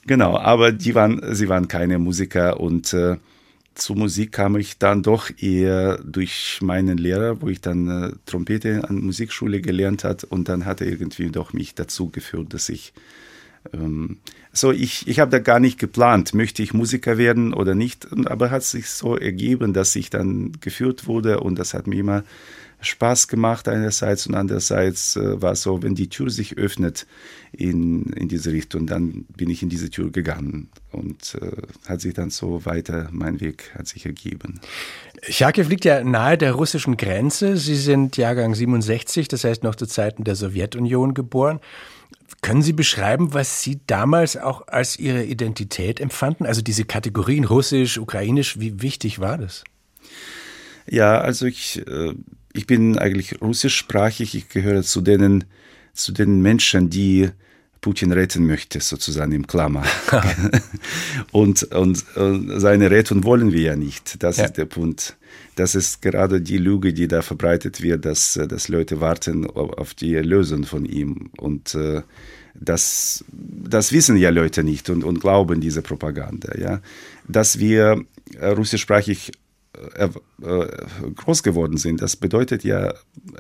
genau, 0.06 0.36
aber 0.36 0.72
die 0.72 0.94
waren, 0.94 1.20
sie 1.34 1.48
waren 1.48 1.68
keine 1.68 1.98
Musiker 1.98 2.60
und 2.60 2.92
zur 3.74 3.96
Musik 3.96 4.32
kam 4.32 4.56
ich 4.56 4.78
dann 4.78 5.02
doch 5.02 5.30
eher 5.38 5.98
durch 5.98 6.58
meinen 6.62 6.98
Lehrer, 6.98 7.40
wo 7.40 7.48
ich 7.48 7.60
dann 7.60 7.88
äh, 7.88 8.12
Trompete 8.26 8.88
an 8.88 9.00
Musikschule 9.00 9.60
gelernt 9.60 10.04
hat. 10.04 10.24
Und 10.24 10.48
dann 10.48 10.64
hat 10.64 10.80
er 10.80 10.88
irgendwie 10.88 11.30
doch 11.30 11.52
mich 11.52 11.74
dazu 11.74 12.10
geführt, 12.10 12.54
dass 12.54 12.68
ich 12.68 12.92
ähm, 13.72 14.18
so 14.52 14.72
ich 14.72 15.06
ich 15.06 15.20
habe 15.20 15.30
da 15.30 15.38
gar 15.38 15.60
nicht 15.60 15.78
geplant, 15.78 16.34
möchte 16.34 16.62
ich 16.62 16.74
Musiker 16.74 17.16
werden 17.16 17.54
oder 17.54 17.74
nicht, 17.74 18.08
aber 18.26 18.50
hat 18.50 18.64
sich 18.64 18.90
so 18.90 19.16
ergeben, 19.16 19.72
dass 19.72 19.94
ich 19.96 20.10
dann 20.10 20.52
geführt 20.60 21.06
wurde. 21.06 21.40
Und 21.40 21.58
das 21.58 21.74
hat 21.74 21.86
mir 21.86 22.00
immer 22.00 22.24
Spaß 22.82 23.28
gemacht 23.28 23.68
einerseits 23.68 24.26
und 24.26 24.34
andererseits 24.34 25.16
äh, 25.16 25.40
war 25.40 25.52
es 25.52 25.62
so, 25.62 25.82
wenn 25.82 25.94
die 25.94 26.08
Tür 26.08 26.30
sich 26.30 26.58
öffnet 26.58 27.06
in, 27.52 28.04
in 28.14 28.28
diese 28.28 28.52
Richtung, 28.52 28.86
dann 28.86 29.24
bin 29.36 29.50
ich 29.50 29.62
in 29.62 29.68
diese 29.68 29.90
Tür 29.90 30.10
gegangen 30.10 30.68
und 30.90 31.36
äh, 31.40 31.50
hat 31.88 32.00
sich 32.00 32.14
dann 32.14 32.30
so 32.30 32.64
weiter, 32.64 33.08
mein 33.12 33.40
Weg 33.40 33.70
hat 33.76 33.86
sich 33.86 34.06
ergeben. 34.06 34.60
Charkiw 35.28 35.68
liegt 35.68 35.84
ja 35.84 36.02
nahe 36.02 36.36
der 36.36 36.52
russischen 36.52 36.96
Grenze. 36.96 37.56
Sie 37.56 37.76
sind 37.76 38.16
Jahrgang 38.16 38.54
67, 38.54 39.28
das 39.28 39.44
heißt 39.44 39.62
noch 39.62 39.76
zu 39.76 39.86
Zeiten 39.86 40.24
der 40.24 40.34
Sowjetunion 40.34 41.14
geboren. 41.14 41.60
Können 42.40 42.62
Sie 42.62 42.72
beschreiben, 42.72 43.34
was 43.34 43.62
Sie 43.62 43.80
damals 43.86 44.36
auch 44.36 44.66
als 44.66 44.98
Ihre 44.98 45.24
Identität 45.24 46.00
empfanden? 46.00 46.46
Also 46.46 46.62
diese 46.62 46.84
Kategorien 46.84 47.44
Russisch, 47.44 47.98
Ukrainisch, 47.98 48.58
wie 48.58 48.82
wichtig 48.82 49.20
war 49.20 49.38
das? 49.38 49.62
Ja, 50.86 51.20
also 51.20 51.46
ich 51.46 51.86
äh, 51.86 52.14
ich 52.52 52.66
bin 52.66 52.98
eigentlich 52.98 53.40
russischsprachig. 53.40 54.34
Ich 54.34 54.48
gehöre 54.48 54.82
zu 54.82 55.00
denen, 55.00 55.44
zu 55.94 56.12
den 56.12 56.40
Menschen, 56.42 56.90
die 56.90 57.30
Putin 57.80 58.12
retten 58.12 58.46
möchte, 58.46 58.80
sozusagen 58.80 59.32
im 59.32 59.46
Klammer. 59.46 59.84
und, 61.32 61.64
und, 61.64 62.16
und, 62.16 62.60
seine 62.60 62.90
Rettung 62.90 63.24
wollen 63.24 63.52
wir 63.52 63.62
ja 63.62 63.76
nicht. 63.76 64.22
Das 64.22 64.36
ja. 64.36 64.44
ist 64.44 64.56
der 64.56 64.66
Punkt. 64.66 65.16
Das 65.56 65.74
ist 65.74 66.00
gerade 66.00 66.40
die 66.40 66.58
Lüge, 66.58 66.92
die 66.92 67.08
da 67.08 67.22
verbreitet 67.22 67.82
wird, 67.82 68.04
dass, 68.04 68.38
dass 68.48 68.68
Leute 68.68 69.00
warten 69.00 69.46
auf 69.46 69.94
die 69.94 70.14
Lösung 70.14 70.64
von 70.64 70.84
ihm. 70.84 71.30
Und 71.38 71.74
äh, 71.74 72.02
das, 72.54 73.24
das 73.32 73.92
wissen 73.92 74.16
ja 74.16 74.30
Leute 74.30 74.62
nicht 74.62 74.88
und, 74.88 75.02
und 75.02 75.20
glauben 75.20 75.60
diese 75.60 75.82
Propaganda. 75.82 76.56
Ja? 76.56 76.80
Dass 77.26 77.58
wir 77.58 78.04
russischsprachig 78.40 79.28
äh, 79.28 79.32
äh, 79.32 79.41
groß 81.16 81.42
geworden 81.42 81.78
sind. 81.78 82.02
Das 82.02 82.16
bedeutet 82.16 82.62
ja 82.64 82.94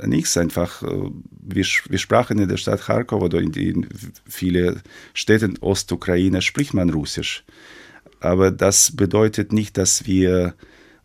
nichts 0.04 0.36
einfach. 0.36 0.82
Äh, 0.82 1.10
wir, 1.30 1.64
wir 1.88 1.98
sprachen 1.98 2.38
in 2.38 2.48
der 2.48 2.56
Stadt 2.56 2.82
Kharkov 2.82 3.22
oder 3.22 3.40
in, 3.40 3.52
in 3.52 3.88
vielen 4.26 4.80
Städten 5.14 5.58
Ostukraine 5.60 6.40
spricht 6.42 6.74
man 6.74 6.90
Russisch. 6.90 7.44
Aber 8.20 8.50
das 8.50 8.94
bedeutet 8.94 9.52
nicht, 9.52 9.76
dass 9.76 10.06
wir 10.06 10.54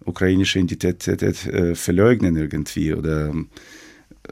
ukrainische 0.06 0.60
Identität 0.60 1.22
äh, 1.22 1.76
verleugnen 1.76 2.38
irgendwie 2.38 2.94
oder 2.94 3.34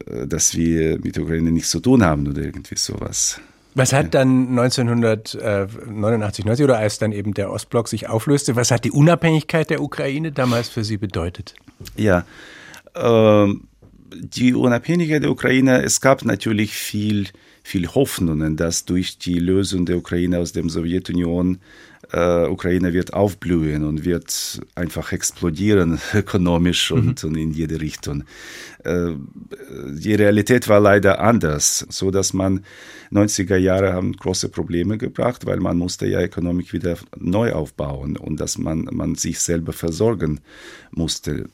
äh, 0.08 0.28
dass 0.28 0.56
wir 0.56 1.00
mit 1.00 1.18
Ukraine 1.18 1.52
nichts 1.52 1.72
zu 1.72 1.80
tun 1.80 2.04
haben 2.04 2.28
oder 2.28 2.44
irgendwie 2.44 2.78
sowas. 2.78 3.42
Was 3.76 3.92
hat 3.92 4.14
dann 4.14 4.58
1989, 4.58 6.46
90 6.46 6.64
oder 6.64 6.78
als 6.78 6.98
dann 6.98 7.12
eben 7.12 7.34
der 7.34 7.52
Ostblock 7.52 7.90
sich 7.90 8.08
auflöste, 8.08 8.56
was 8.56 8.72
hat 8.72 8.86
die 8.86 8.92
Unabhängigkeit 8.92 9.70
der 9.70 9.82
Ukraine 9.82 10.32
damals 10.32 10.70
für 10.70 10.86
Sie 10.86 10.96
bedeutet? 10.96 11.56
Ja, 11.98 12.26
äh, 12.94 13.48
die 14.14 14.54
Unabhängigkeit 14.54 15.24
der 15.24 15.30
Ukraine, 15.30 15.84
es 15.84 16.00
gab 16.00 16.24
natürlich 16.24 16.74
viel, 16.74 17.28
viel 17.66 17.88
Hoffnungen, 17.88 18.58
dass 18.58 18.86
durch 18.86 19.18
die 19.18 19.40
Lösung 19.40 19.88
der 19.88 19.98
Ukraine 19.98 20.38
aus 20.38 20.52
der 20.52 20.70
Sowjetunion 20.70 21.58
äh, 22.12 22.46
Ukraine 22.46 22.94
wird 22.94 23.14
aufblühen 23.14 23.84
und 23.84 24.06
wird 24.06 24.62
einfach 24.76 25.12
explodieren 25.12 26.00
ökonomisch 26.14 26.92
mhm. 26.92 26.98
und, 26.98 27.24
und 27.24 27.36
in 27.36 27.52
jede 27.54 27.82
Richtung. 27.82 28.24
Äh, 28.84 29.14
die 29.90 30.14
Realität 30.14 30.68
war 30.68 30.80
leider 30.80 31.20
anders, 31.20 31.88
so 31.90 32.12
dass 32.12 32.34
man 32.34 32.64
90er 33.12 33.58
Jahre 33.58 33.94
haben 33.94 34.14
große 34.14 34.50
Probleme 34.50 35.00
gebracht, 35.00 35.48
weil 35.48 35.60
man 35.60 35.76
musste 35.76 36.06
ja 36.06 36.22
Ökonomik 36.22 36.72
wieder 36.72 37.00
neu 37.18 37.54
aufbauen 37.54 38.16
und 38.16 38.40
dass 38.40 38.60
man, 38.60 38.88
man 38.92 39.16
sich 39.16 39.40
selber 39.40 39.74
versorgen 39.74 40.40
musste 40.92 41.46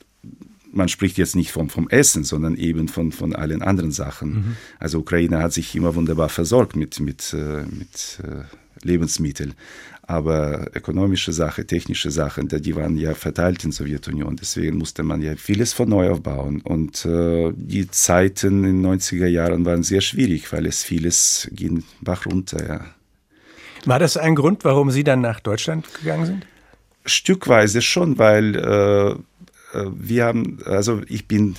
man 0.72 0.88
spricht 0.88 1.18
jetzt 1.18 1.36
nicht 1.36 1.52
vom, 1.52 1.68
vom 1.68 1.88
Essen, 1.88 2.24
sondern 2.24 2.56
eben 2.56 2.88
von, 2.88 3.12
von 3.12 3.34
allen 3.34 3.62
anderen 3.62 3.92
Sachen. 3.92 4.32
Mhm. 4.32 4.56
Also 4.78 4.98
Ukraine 4.98 5.38
hat 5.38 5.52
sich 5.52 5.74
immer 5.76 5.94
wunderbar 5.94 6.28
versorgt 6.28 6.76
mit, 6.76 6.98
mit, 7.00 7.34
äh, 7.34 7.62
mit 7.64 8.20
Lebensmittel. 8.82 9.52
Aber 10.04 10.66
ökonomische 10.74 11.32
Sachen, 11.32 11.66
technische 11.66 12.10
Sachen, 12.10 12.48
die 12.48 12.74
waren 12.74 12.96
ja 12.96 13.14
verteilt 13.14 13.64
in 13.64 13.70
der 13.70 13.76
Sowjetunion. 13.76 14.36
Deswegen 14.36 14.76
musste 14.76 15.04
man 15.04 15.22
ja 15.22 15.36
vieles 15.36 15.72
von 15.72 15.88
neu 15.88 16.10
aufbauen. 16.10 16.60
Und 16.60 17.04
äh, 17.04 17.52
die 17.54 17.88
Zeiten 17.88 18.64
in 18.64 18.82
den 18.82 18.86
90er 18.86 19.28
Jahren 19.28 19.64
waren 19.64 19.84
sehr 19.84 20.00
schwierig, 20.00 20.52
weil 20.52 20.66
es 20.66 20.82
vieles 20.82 21.48
ging 21.52 21.84
Bach 22.00 22.26
runter. 22.26 22.66
Ja. 22.66 22.84
War 23.84 23.98
das 23.98 24.16
ein 24.16 24.34
Grund, 24.34 24.64
warum 24.64 24.90
Sie 24.90 25.04
dann 25.04 25.20
nach 25.20 25.40
Deutschland 25.40 25.86
gegangen 25.94 26.26
sind? 26.26 26.46
Stückweise 27.04 27.80
schon, 27.80 28.18
weil 28.18 28.56
äh, 28.56 29.10
äh 29.10 29.16
wir 29.72 30.24
haben, 30.24 30.58
also 30.64 31.02
ich 31.08 31.26
bin 31.28 31.56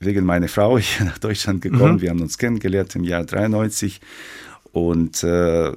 wegen 0.00 0.24
meiner 0.24 0.48
Frau 0.48 0.78
hier 0.78 1.06
nach 1.06 1.18
Deutschland 1.18 1.62
gekommen. 1.62 1.96
Mhm. 1.96 2.00
Wir 2.00 2.10
haben 2.10 2.20
uns 2.20 2.38
kennengelernt 2.38 2.94
im 2.96 3.04
Jahr 3.04 3.24
93 3.24 4.00
und 4.72 5.22
äh, 5.22 5.72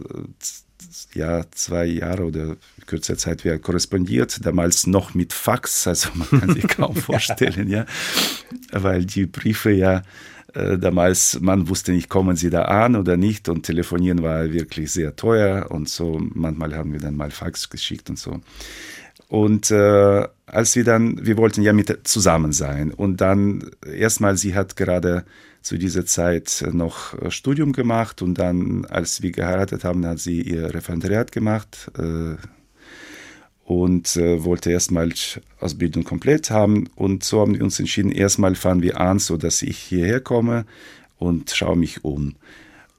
ja, 1.14 1.46
zwei 1.52 1.86
Jahre 1.86 2.26
oder 2.26 2.58
kürzer 2.86 3.18
Zeit 3.18 3.44
wir 3.44 3.58
korrespondiert, 3.60 4.46
damals 4.46 4.88
noch 4.88 5.14
mit 5.14 5.34
Fax, 5.34 5.88
also 5.88 6.10
man 6.14 6.28
kann 6.28 6.54
sich 6.54 6.68
kaum 6.68 6.96
vorstellen, 6.96 7.70
ja, 7.70 7.86
weil 8.72 9.06
die 9.06 9.26
Briefe 9.26 9.72
ja 9.72 10.04
äh, 10.54 10.78
damals, 10.78 11.40
man 11.40 11.70
wusste 11.70 11.92
nicht, 11.92 12.10
kommen 12.10 12.36
sie 12.36 12.50
da 12.50 12.64
an 12.64 12.96
oder 12.96 13.18
nicht 13.18 13.50
und 13.50 13.64
telefonieren 13.64 14.24
war 14.24 14.52
wirklich 14.52 14.92
sehr 14.92 15.16
teuer 15.16 15.70
und 15.70 15.90
so, 15.90 16.20
manchmal 16.34 16.76
haben 16.76 16.92
wir 16.94 17.00
dann 17.00 17.16
mal 17.16 17.32
Fax 17.32 17.70
geschickt 17.70 18.10
und 18.10 18.18
so. 18.18 18.42
Und 19.30 19.70
äh, 19.70 20.28
als 20.48 20.76
wir 20.76 20.84
dann, 20.84 21.24
wir 21.24 21.38
wollten 21.38 21.62
ja 21.62 21.72
mit 21.72 22.08
zusammen 22.08 22.52
sein. 22.52 22.92
Und 22.92 23.22
dann 23.22 23.70
erstmal, 23.86 24.36
sie 24.36 24.56
hat 24.56 24.76
gerade 24.76 25.24
zu 25.62 25.78
dieser 25.78 26.06
Zeit 26.06 26.66
noch 26.72 27.14
äh, 27.22 27.30
Studium 27.30 27.72
gemacht. 27.72 28.24
Und 28.24 28.40
dann, 28.40 28.86
als 28.86 29.22
wir 29.22 29.32
geheiratet 29.32 29.84
haben, 29.84 30.06
hat 30.06 30.18
sie 30.18 30.42
ihr 30.42 30.74
Referendariat 30.74 31.32
gemacht 31.32 31.92
äh, 31.98 32.38
und 33.66 34.16
äh, 34.18 34.44
wollte 34.44 34.72
erstmal 34.72 35.14
Ausbildung 35.60 36.06
komplett 36.06 36.50
haben. 36.50 36.90
Und 36.96 37.24
so 37.24 37.42
haben 37.42 37.54
wir 37.54 37.64
uns 37.64 37.80
entschieden, 37.80 38.12
erstmal 38.12 38.56
fahren 38.56 38.82
wir 38.82 39.00
an, 39.00 39.20
so 39.20 39.38
dass 39.38 39.62
ich 39.62 39.78
hierher 39.78 40.22
komme 40.22 40.66
und 41.20 41.52
schaue 41.52 41.78
mich 41.78 42.04
um 42.04 42.36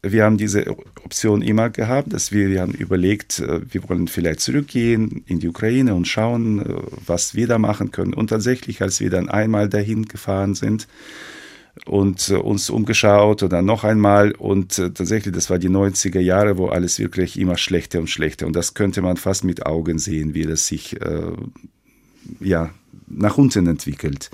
wir 0.02 0.24
haben 0.24 0.38
diese 0.38 0.66
Option 0.68 1.42
immer 1.42 1.68
gehabt, 1.68 2.12
dass 2.12 2.32
wir, 2.32 2.48
wir 2.48 2.62
haben 2.62 2.72
überlegt, 2.72 3.40
äh, 3.40 3.60
wir 3.70 3.88
wollen 3.88 4.08
vielleicht 4.08 4.40
zurückgehen 4.40 5.22
in 5.26 5.40
die 5.40 5.48
Ukraine 5.48 5.94
und 5.94 6.08
schauen, 6.08 6.60
äh, 6.60 6.82
was 7.06 7.34
wir 7.34 7.46
da 7.46 7.58
machen 7.58 7.90
können. 7.90 8.14
Und 8.14 8.28
tatsächlich, 8.28 8.80
als 8.82 9.00
wir 9.00 9.10
dann 9.10 9.28
einmal 9.28 9.68
dahin 9.68 10.06
gefahren 10.06 10.54
sind 10.54 10.88
und 11.84 12.30
äh, 12.30 12.34
uns 12.34 12.70
umgeschaut 12.70 13.42
oder 13.42 13.60
noch 13.60 13.84
einmal 13.84 14.32
und 14.32 14.76
tatsächlich, 14.76 15.34
das 15.34 15.50
war 15.50 15.58
die 15.58 15.68
90er 15.68 16.20
Jahre, 16.20 16.56
wo 16.56 16.68
alles 16.68 16.98
wirklich 16.98 17.38
immer 17.38 17.58
schlechter 17.58 17.98
und 17.98 18.08
schlechter 18.08 18.46
und 18.46 18.56
das 18.56 18.74
könnte 18.74 19.02
man 19.02 19.18
fast 19.18 19.44
mit 19.44 19.66
Augen 19.66 19.98
sehen, 19.98 20.34
wie 20.34 20.44
das 20.44 20.66
sich 20.66 21.00
äh, 21.00 21.32
ja, 22.40 22.70
nach 23.06 23.38
unten 23.38 23.66
entwickelt. 23.66 24.30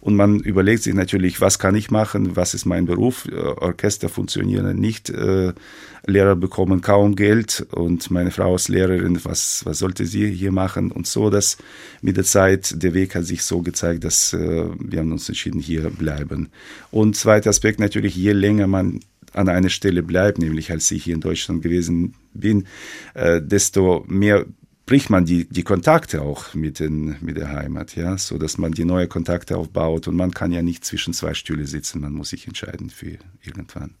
Und 0.00 0.16
man 0.16 0.40
überlegt 0.40 0.82
sich 0.82 0.94
natürlich, 0.94 1.42
was 1.42 1.58
kann 1.58 1.74
ich 1.74 1.90
machen, 1.90 2.34
was 2.34 2.54
ist 2.54 2.64
mein 2.64 2.86
Beruf. 2.86 3.28
Äh, 3.30 3.34
Orchester 3.34 4.08
funktionieren 4.08 4.78
nicht, 4.78 5.10
äh, 5.10 5.52
Lehrer 6.06 6.36
bekommen 6.36 6.80
kaum 6.80 7.14
Geld 7.14 7.66
und 7.72 8.10
meine 8.10 8.30
Frau 8.30 8.54
ist 8.54 8.68
Lehrerin, 8.68 9.22
was, 9.24 9.60
was 9.66 9.78
sollte 9.78 10.06
sie 10.06 10.30
hier 10.30 10.52
machen? 10.52 10.90
Und 10.90 11.06
so, 11.06 11.28
dass 11.28 11.58
mit 12.00 12.16
der 12.16 12.24
Zeit 12.24 12.82
der 12.82 12.94
Weg 12.94 13.14
hat 13.14 13.26
sich 13.26 13.42
so 13.42 13.60
gezeigt, 13.60 14.04
dass 14.04 14.32
äh, 14.32 14.64
wir 14.78 15.00
haben 15.00 15.12
uns 15.12 15.28
entschieden, 15.28 15.60
hier 15.60 15.90
bleiben. 15.90 16.48
Und 16.90 17.16
zweiter 17.16 17.50
Aspekt 17.50 17.78
natürlich, 17.78 18.16
je 18.16 18.32
länger 18.32 18.66
man 18.66 19.00
an 19.34 19.50
einer 19.50 19.68
Stelle 19.68 20.02
bleibt, 20.02 20.38
nämlich 20.38 20.72
als 20.72 20.90
ich 20.90 21.04
hier 21.04 21.14
in 21.14 21.20
Deutschland 21.20 21.62
gewesen 21.62 22.14
bin, 22.34 22.66
desto 23.14 24.04
mehr 24.08 24.44
bricht 24.90 25.08
man 25.08 25.24
die, 25.24 25.48
die 25.48 25.62
Kontakte 25.62 26.20
auch 26.20 26.52
mit, 26.52 26.80
den, 26.80 27.14
mit 27.20 27.36
der 27.36 27.52
Heimat, 27.52 27.94
ja, 27.94 28.18
so 28.18 28.38
dass 28.38 28.58
man 28.58 28.72
die 28.72 28.84
neue 28.84 29.06
Kontakte 29.06 29.56
aufbaut 29.56 30.08
und 30.08 30.16
man 30.16 30.32
kann 30.32 30.50
ja 30.50 30.62
nicht 30.62 30.84
zwischen 30.84 31.14
zwei 31.14 31.32
Stühle 31.32 31.68
sitzen, 31.68 32.00
man 32.00 32.12
muss 32.12 32.30
sich 32.30 32.48
entscheiden 32.48 32.90
für 32.90 33.18
irgendwann. 33.40 33.94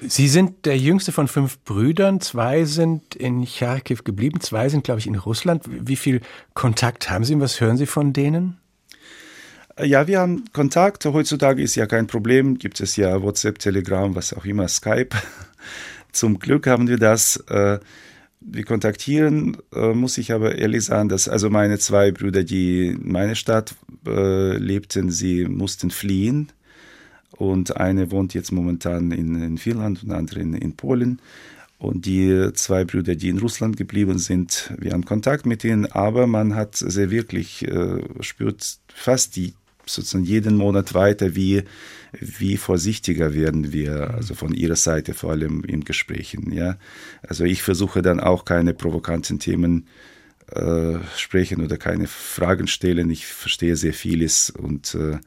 Sie 0.00 0.26
sind 0.26 0.66
der 0.66 0.76
jüngste 0.76 1.12
von 1.12 1.28
fünf 1.28 1.60
Brüdern. 1.60 2.20
Zwei 2.20 2.64
sind 2.64 3.14
in 3.14 3.46
Charkiw 3.46 4.02
geblieben, 4.02 4.40
zwei 4.40 4.68
sind, 4.68 4.82
glaube 4.82 4.98
ich, 4.98 5.06
in 5.06 5.14
Russland. 5.14 5.62
Wie 5.68 5.94
viel 5.94 6.20
Kontakt 6.52 7.08
haben 7.08 7.22
Sie 7.22 7.34
und 7.34 7.40
was 7.40 7.60
hören 7.60 7.76
Sie 7.76 7.86
von 7.86 8.12
denen? 8.12 8.58
Ja, 9.80 10.08
wir 10.08 10.18
haben 10.18 10.46
Kontakt. 10.52 11.04
Heutzutage 11.04 11.62
ist 11.62 11.76
ja 11.76 11.86
kein 11.86 12.08
Problem. 12.08 12.58
Gibt 12.58 12.80
es 12.80 12.96
ja 12.96 13.22
WhatsApp, 13.22 13.60
Telegram, 13.60 14.16
was 14.16 14.34
auch 14.34 14.44
immer, 14.44 14.66
Skype. 14.66 15.10
Zum 16.10 16.40
Glück 16.40 16.66
haben 16.66 16.88
wir 16.88 16.98
das. 16.98 17.44
Die 18.48 18.62
kontaktieren, 18.62 19.56
äh, 19.74 19.92
muss 19.92 20.18
ich 20.18 20.32
aber 20.32 20.56
ehrlich 20.56 20.84
sagen, 20.84 21.08
dass 21.08 21.28
also 21.28 21.50
meine 21.50 21.80
zwei 21.80 22.12
Brüder, 22.12 22.44
die 22.44 22.88
in 22.88 23.10
meiner 23.10 23.34
Stadt 23.34 23.74
äh, 24.06 24.56
lebten, 24.56 25.10
sie 25.10 25.46
mussten 25.46 25.90
fliehen. 25.90 26.52
Und 27.32 27.76
eine 27.76 28.12
wohnt 28.12 28.34
jetzt 28.34 28.52
momentan 28.52 29.10
in, 29.10 29.42
in 29.42 29.58
Finnland 29.58 30.04
und 30.04 30.12
andere 30.12 30.40
in, 30.40 30.54
in 30.54 30.76
Polen. 30.76 31.20
Und 31.78 32.06
die 32.06 32.52
zwei 32.54 32.84
Brüder, 32.84 33.16
die 33.16 33.30
in 33.30 33.38
Russland 33.38 33.76
geblieben 33.76 34.18
sind, 34.18 34.72
wir 34.78 34.92
haben 34.92 35.04
Kontakt 35.04 35.44
mit 35.44 35.64
ihnen, 35.64 35.86
aber 35.86 36.28
man 36.28 36.54
hat 36.54 36.76
sehr 36.76 37.10
wirklich, 37.10 37.66
äh, 37.66 37.98
spürt 38.20 38.78
fast 38.94 39.34
die, 39.34 39.54
sozusagen 39.86 40.24
jeden 40.24 40.56
Monat 40.56 40.94
weiter, 40.94 41.34
wie 41.36 41.64
wie 42.20 42.56
vorsichtiger 42.56 43.34
werden 43.34 43.72
wir, 43.72 44.14
also 44.14 44.34
von 44.34 44.54
Ihrer 44.54 44.76
Seite 44.76 45.14
vor 45.14 45.32
allem 45.32 45.64
in 45.64 45.84
Gesprächen. 45.84 46.52
Ja? 46.52 46.78
Also 47.22 47.44
ich 47.44 47.62
versuche 47.62 48.02
dann 48.02 48.20
auch 48.20 48.44
keine 48.44 48.74
provokanten 48.74 49.38
Themen 49.38 49.86
äh, 50.52 50.98
sprechen 51.16 51.62
oder 51.62 51.76
keine 51.76 52.06
Fragen 52.06 52.68
stellen. 52.68 53.10
Ich 53.10 53.26
verstehe 53.26 53.76
sehr 53.76 53.92
vieles 53.92 54.50
und 54.50 54.94
äh, 54.94 55.18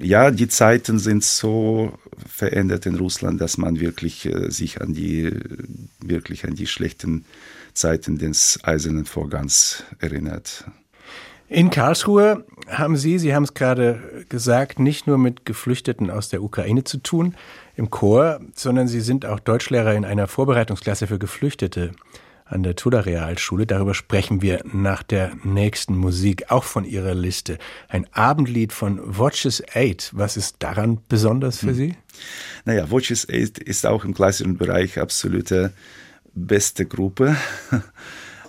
ja, 0.00 0.30
die 0.30 0.48
Zeiten 0.48 0.98
sind 0.98 1.22
so 1.22 1.96
verändert 2.26 2.86
in 2.86 2.96
Russland, 2.96 3.40
dass 3.40 3.58
man 3.58 3.80
wirklich 3.80 4.26
äh, 4.26 4.50
sich 4.50 4.80
an 4.80 4.94
die 4.94 5.30
wirklich 6.00 6.44
an 6.44 6.54
die 6.54 6.66
schlechten 6.66 7.24
Zeiten 7.74 8.18
des 8.18 8.58
Eisernen 8.62 9.04
Vorgangs 9.04 9.84
erinnert. 9.98 10.64
In 11.52 11.68
Karlsruhe 11.68 12.46
haben 12.66 12.96
Sie, 12.96 13.18
Sie 13.18 13.34
haben 13.34 13.42
es 13.42 13.52
gerade 13.52 14.24
gesagt, 14.30 14.78
nicht 14.78 15.06
nur 15.06 15.18
mit 15.18 15.44
Geflüchteten 15.44 16.10
aus 16.10 16.30
der 16.30 16.42
Ukraine 16.42 16.84
zu 16.84 16.96
tun 16.96 17.34
im 17.76 17.90
Chor, 17.90 18.40
sondern 18.54 18.88
Sie 18.88 19.02
sind 19.02 19.26
auch 19.26 19.38
Deutschlehrer 19.38 19.92
in 19.92 20.06
einer 20.06 20.28
Vorbereitungsklasse 20.28 21.06
für 21.06 21.18
Geflüchtete 21.18 21.92
an 22.46 22.62
der 22.62 22.74
Tula 22.74 23.00
Realschule. 23.00 23.66
Darüber 23.66 23.92
sprechen 23.92 24.40
wir 24.40 24.62
nach 24.72 25.02
der 25.02 25.32
nächsten 25.44 25.94
Musik, 25.94 26.50
auch 26.50 26.64
von 26.64 26.86
Ihrer 26.86 27.14
Liste. 27.14 27.58
Ein 27.86 28.06
Abendlied 28.12 28.72
von 28.72 28.98
Watches 29.04 29.62
8. 29.74 30.12
Was 30.14 30.38
ist 30.38 30.56
daran 30.60 31.00
besonders 31.10 31.58
für 31.58 31.68
hm. 31.68 31.74
Sie? 31.74 31.96
Naja, 32.64 32.90
Watches 32.90 33.28
8 33.30 33.58
ist 33.58 33.84
auch 33.84 34.06
im 34.06 34.14
klassischen 34.14 34.56
Bereich 34.56 34.98
absolute 34.98 35.74
beste 36.32 36.86
Gruppe. 36.86 37.36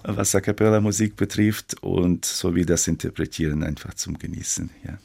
Was 0.03 0.35
A 0.35 0.41
Cappella 0.41 0.81
Musik 0.81 1.15
betrifft 1.15 1.81
und 1.81 2.25
so 2.25 2.55
wie 2.55 2.65
das 2.65 2.87
Interpretieren 2.87 3.63
einfach 3.63 3.93
zum 3.93 4.17
Genießen. 4.17 4.69
Ja. 4.85 4.97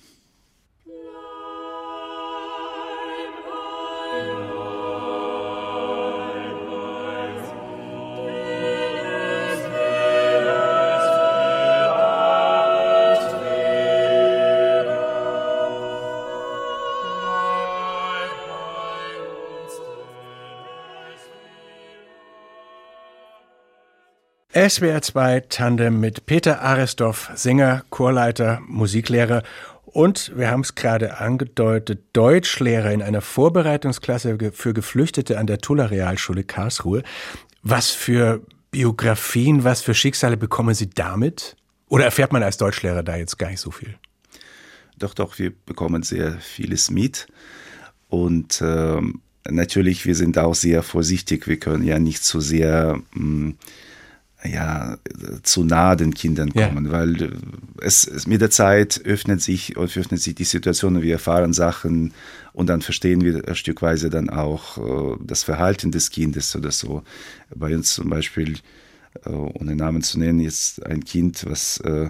SWR 24.58 25.00
2 25.00 25.40
Tandem 25.48 26.00
mit 26.00 26.26
Peter 26.26 26.62
Aresdorf, 26.62 27.30
Sänger, 27.36 27.84
Chorleiter, 27.90 28.60
Musiklehrer 28.66 29.44
und, 29.84 30.32
wir 30.34 30.50
haben 30.50 30.62
es 30.62 30.74
gerade 30.74 31.18
angedeutet, 31.18 32.00
Deutschlehrer 32.12 32.90
in 32.90 33.00
einer 33.00 33.20
Vorbereitungsklasse 33.20 34.36
für 34.52 34.74
Geflüchtete 34.74 35.38
an 35.38 35.46
der 35.46 35.58
Tulla 35.58 35.86
Realschule 35.86 36.42
Karlsruhe. 36.42 37.04
Was 37.62 37.90
für 37.90 38.42
Biografien, 38.72 39.62
was 39.62 39.80
für 39.80 39.94
Schicksale 39.94 40.36
bekommen 40.36 40.74
Sie 40.74 40.90
damit? 40.90 41.54
Oder 41.86 42.06
erfährt 42.06 42.32
man 42.32 42.42
als 42.42 42.56
Deutschlehrer 42.56 43.04
da 43.04 43.14
jetzt 43.14 43.38
gar 43.38 43.50
nicht 43.50 43.60
so 43.60 43.70
viel? 43.70 43.94
Doch, 44.98 45.14
doch, 45.14 45.38
wir 45.38 45.52
bekommen 45.66 46.02
sehr 46.02 46.32
vieles 46.40 46.90
mit. 46.90 47.28
Und 48.08 48.60
ähm, 48.60 49.20
natürlich, 49.48 50.04
wir 50.04 50.16
sind 50.16 50.36
auch 50.36 50.56
sehr 50.56 50.82
vorsichtig. 50.82 51.46
Wir 51.46 51.60
können 51.60 51.84
ja 51.84 52.00
nicht 52.00 52.24
zu 52.24 52.40
so 52.40 52.48
sehr 52.48 52.96
mh, 53.12 53.14
hm, 53.14 53.58
ja, 54.44 54.96
zu 55.42 55.64
nahe 55.64 55.96
den 55.96 56.14
Kindern 56.14 56.52
kommen, 56.52 56.86
ja. 56.86 56.92
weil 56.92 57.32
es, 57.80 58.06
es, 58.06 58.26
mit 58.26 58.40
der 58.40 58.50
Zeit 58.50 59.00
öffnet 59.04 59.42
sich, 59.42 59.76
öffnet 59.76 60.20
sich 60.20 60.34
die 60.34 60.44
Situation 60.44 60.96
und 60.96 61.02
wir 61.02 61.14
erfahren 61.14 61.52
Sachen 61.52 62.12
und 62.52 62.68
dann 62.68 62.80
verstehen 62.80 63.22
wir 63.22 63.54
stückweise 63.54 64.10
dann 64.10 64.30
auch 64.30 64.78
äh, 64.78 65.16
das 65.24 65.42
Verhalten 65.42 65.90
des 65.90 66.10
Kindes 66.10 66.54
oder 66.54 66.70
so. 66.70 67.02
Bei 67.54 67.74
uns 67.74 67.94
zum 67.94 68.10
Beispiel, 68.10 68.58
äh, 69.24 69.30
ohne 69.30 69.74
Namen 69.74 70.02
zu 70.02 70.20
nennen, 70.20 70.38
jetzt 70.38 70.86
ein 70.86 71.04
Kind, 71.04 71.44
was 71.48 71.78
äh, 71.78 72.08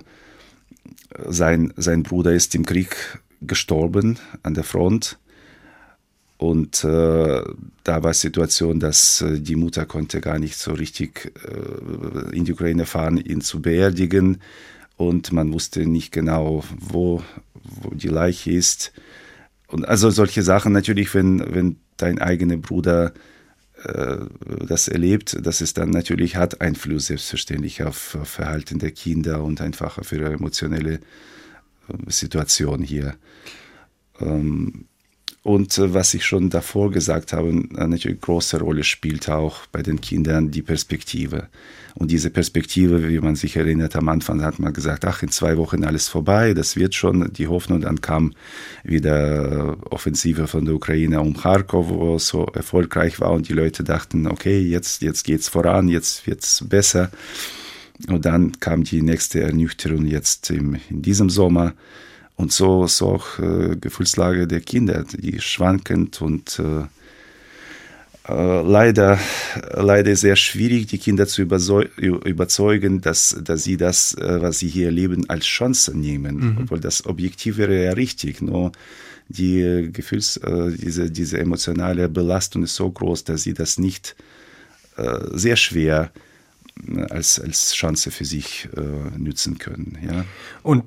sein, 1.28 1.72
sein 1.76 2.02
Bruder 2.02 2.32
ist 2.32 2.54
im 2.54 2.66
Krieg 2.66 3.20
gestorben 3.40 4.18
an 4.42 4.52
der 4.52 4.64
Front 4.64 5.18
und 6.38 6.84
äh, 6.84 7.42
da 7.82 8.02
war 8.02 8.12
die 8.12 8.18
Situation, 8.18 8.78
dass 8.78 9.22
äh, 9.22 9.40
die 9.40 9.56
Mutter 9.56 9.86
konnte 9.86 10.20
gar 10.20 10.38
nicht 10.38 10.56
so 10.56 10.72
richtig 10.72 11.32
äh, 11.44 12.36
in 12.36 12.44
die 12.44 12.52
Ukraine 12.52 12.86
fahren, 12.86 13.18
ihn 13.18 13.40
zu 13.40 13.60
beerdigen. 13.60 14.40
Und 14.96 15.32
man 15.32 15.52
wusste 15.52 15.84
nicht 15.84 16.12
genau, 16.12 16.64
wo, 16.78 17.24
wo 17.64 17.90
die 17.90 18.08
Leiche 18.08 18.52
ist. 18.52 18.92
Und 19.66 19.86
also 19.86 20.10
solche 20.10 20.42
Sachen 20.42 20.72
natürlich, 20.72 21.12
wenn, 21.12 21.42
wenn 21.54 21.76
dein 21.96 22.20
eigener 22.20 22.56
Bruder 22.56 23.12
äh, 23.82 24.18
das 24.64 24.86
erlebt, 24.86 25.44
dass 25.44 25.60
es 25.60 25.74
dann 25.74 25.90
natürlich 25.90 26.36
hat 26.36 26.60
Einfluss 26.60 27.06
selbstverständlich 27.06 27.82
auf, 27.82 28.16
Verhalten 28.22 28.78
der 28.78 28.92
Kinder 28.92 29.42
und 29.42 29.60
einfach 29.60 29.98
auf 29.98 30.12
ihre 30.12 30.32
emotionelle 30.32 30.94
äh, 30.94 31.00
Situation 32.06 32.80
hier. 32.80 33.16
Ähm, 34.20 34.86
und 35.42 35.78
äh, 35.78 35.94
was 35.94 36.14
ich 36.14 36.24
schon 36.24 36.50
davor 36.50 36.90
gesagt 36.90 37.32
habe, 37.32 37.48
eine 37.76 37.98
große 37.98 38.58
Rolle 38.58 38.84
spielt 38.84 39.28
auch 39.28 39.66
bei 39.66 39.82
den 39.82 40.00
Kindern 40.00 40.50
die 40.50 40.62
Perspektive. 40.62 41.48
Und 41.94 42.12
diese 42.12 42.30
Perspektive, 42.30 43.08
wie 43.08 43.18
man 43.18 43.34
sich 43.34 43.56
erinnert, 43.56 43.96
am 43.96 44.08
Anfang 44.08 44.42
hat 44.42 44.60
man 44.60 44.72
gesagt, 44.72 45.04
ach, 45.04 45.22
in 45.22 45.30
zwei 45.30 45.56
Wochen 45.56 45.82
alles 45.82 46.06
vorbei, 46.06 46.54
das 46.54 46.76
wird 46.76 46.94
schon, 46.94 47.32
die 47.32 47.48
Hoffnung. 47.48 47.80
Dann 47.80 48.00
kam 48.00 48.34
wieder 48.84 49.76
Offensive 49.90 50.46
von 50.46 50.64
der 50.64 50.74
Ukraine 50.74 51.20
um 51.20 51.36
Kharkov, 51.36 51.88
wo 51.88 52.16
es 52.16 52.28
so 52.28 52.44
erfolgreich 52.46 53.18
war 53.20 53.32
und 53.32 53.48
die 53.48 53.52
Leute 53.52 53.82
dachten, 53.82 54.28
okay, 54.28 54.60
jetzt, 54.60 55.02
jetzt 55.02 55.24
geht's 55.24 55.48
voran, 55.48 55.88
jetzt 55.88 56.26
wird's 56.26 56.64
besser. 56.68 57.10
Und 58.06 58.24
dann 58.24 58.60
kam 58.60 58.84
die 58.84 59.02
nächste 59.02 59.40
Ernüchterung 59.40 60.06
jetzt 60.06 60.50
im, 60.50 60.76
in 60.88 61.02
diesem 61.02 61.30
Sommer. 61.30 61.74
Und 62.38 62.52
so 62.52 62.84
ist 62.84 63.02
auch 63.02 63.40
äh, 63.40 63.76
Gefühlslage 63.76 64.46
der 64.46 64.60
Kinder, 64.60 65.04
die 65.04 65.40
schwankend 65.40 66.22
und 66.22 66.60
äh, 66.60 66.84
äh, 68.32 68.62
leider, 68.62 69.18
leider 69.72 70.14
sehr 70.14 70.36
schwierig, 70.36 70.86
die 70.86 70.98
Kinder 70.98 71.26
zu 71.26 71.42
überzeugen, 71.42 73.00
dass, 73.00 73.36
dass 73.42 73.64
sie 73.64 73.76
das, 73.76 74.14
äh, 74.14 74.40
was 74.40 74.60
sie 74.60 74.68
hier 74.68 74.86
erleben, 74.86 75.28
als 75.28 75.46
Chance 75.46 75.98
nehmen. 75.98 76.36
Mhm. 76.36 76.58
Obwohl 76.62 76.78
das 76.78 77.06
Objektiv 77.06 77.56
wäre 77.56 77.84
ja 77.84 77.92
richtig. 77.94 78.40
Nur 78.40 78.70
die 79.26 79.90
Gefühls, 79.92 80.36
äh, 80.36 80.70
diese, 80.70 81.10
diese 81.10 81.38
emotionale 81.38 82.08
Belastung 82.08 82.62
ist 82.62 82.76
so 82.76 82.88
groß, 82.88 83.24
dass 83.24 83.42
sie 83.42 83.52
das 83.54 83.78
nicht 83.78 84.14
äh, 84.96 85.18
sehr 85.32 85.56
schwer 85.56 86.12
als, 87.10 87.40
als 87.40 87.74
Chance 87.74 88.12
für 88.12 88.24
sich 88.24 88.68
äh, 88.76 89.18
nützen 89.18 89.58
können. 89.58 89.98
Ja. 90.06 90.24
Und 90.62 90.84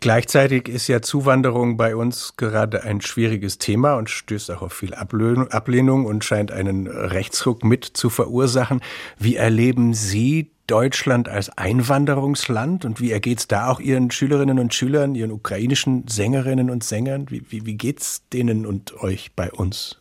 Gleichzeitig 0.00 0.66
ist 0.66 0.88
ja 0.88 1.02
Zuwanderung 1.02 1.76
bei 1.76 1.94
uns 1.94 2.34
gerade 2.38 2.84
ein 2.84 3.02
schwieriges 3.02 3.58
Thema 3.58 3.96
und 3.96 4.08
stößt 4.08 4.50
auch 4.50 4.62
auf 4.62 4.72
viel 4.72 4.94
Ablehnung 4.94 6.06
und 6.06 6.24
scheint 6.24 6.50
einen 6.50 6.86
Rechtsruck 6.86 7.64
mit 7.64 7.84
zu 7.84 8.08
verursachen. 8.08 8.80
Wie 9.18 9.36
erleben 9.36 9.92
Sie 9.92 10.52
Deutschland 10.66 11.28
als 11.28 11.50
Einwanderungsland 11.50 12.86
und 12.86 12.98
wie 13.00 13.10
ergeht 13.10 13.40
es 13.40 13.48
da 13.48 13.68
auch 13.68 13.78
Ihren 13.78 14.10
Schülerinnen 14.10 14.58
und 14.58 14.72
Schülern, 14.72 15.14
Ihren 15.14 15.32
ukrainischen 15.32 16.08
Sängerinnen 16.08 16.70
und 16.70 16.82
Sängern? 16.82 17.26
Wie, 17.28 17.42
wie, 17.50 17.66
wie 17.66 17.76
geht's 17.76 18.22
denen 18.32 18.64
und 18.64 19.02
euch 19.02 19.32
bei 19.36 19.52
uns? 19.52 20.00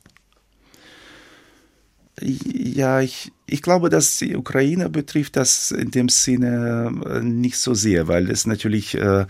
Ja, 2.22 3.02
ich, 3.02 3.32
ich 3.48 3.62
glaube, 3.62 3.90
dass 3.90 4.18
die 4.18 4.36
Ukraine 4.36 4.90
betrifft 4.90 5.36
das 5.36 5.72
in 5.72 5.92
dem 5.92 6.10
Sinne 6.10 6.92
äh, 7.06 7.22
nicht 7.22 7.58
so 7.58 7.74
sehr, 7.74 8.08
weil 8.08 8.30
es 8.30 8.46
natürlich 8.46 8.96
äh, 8.96 9.26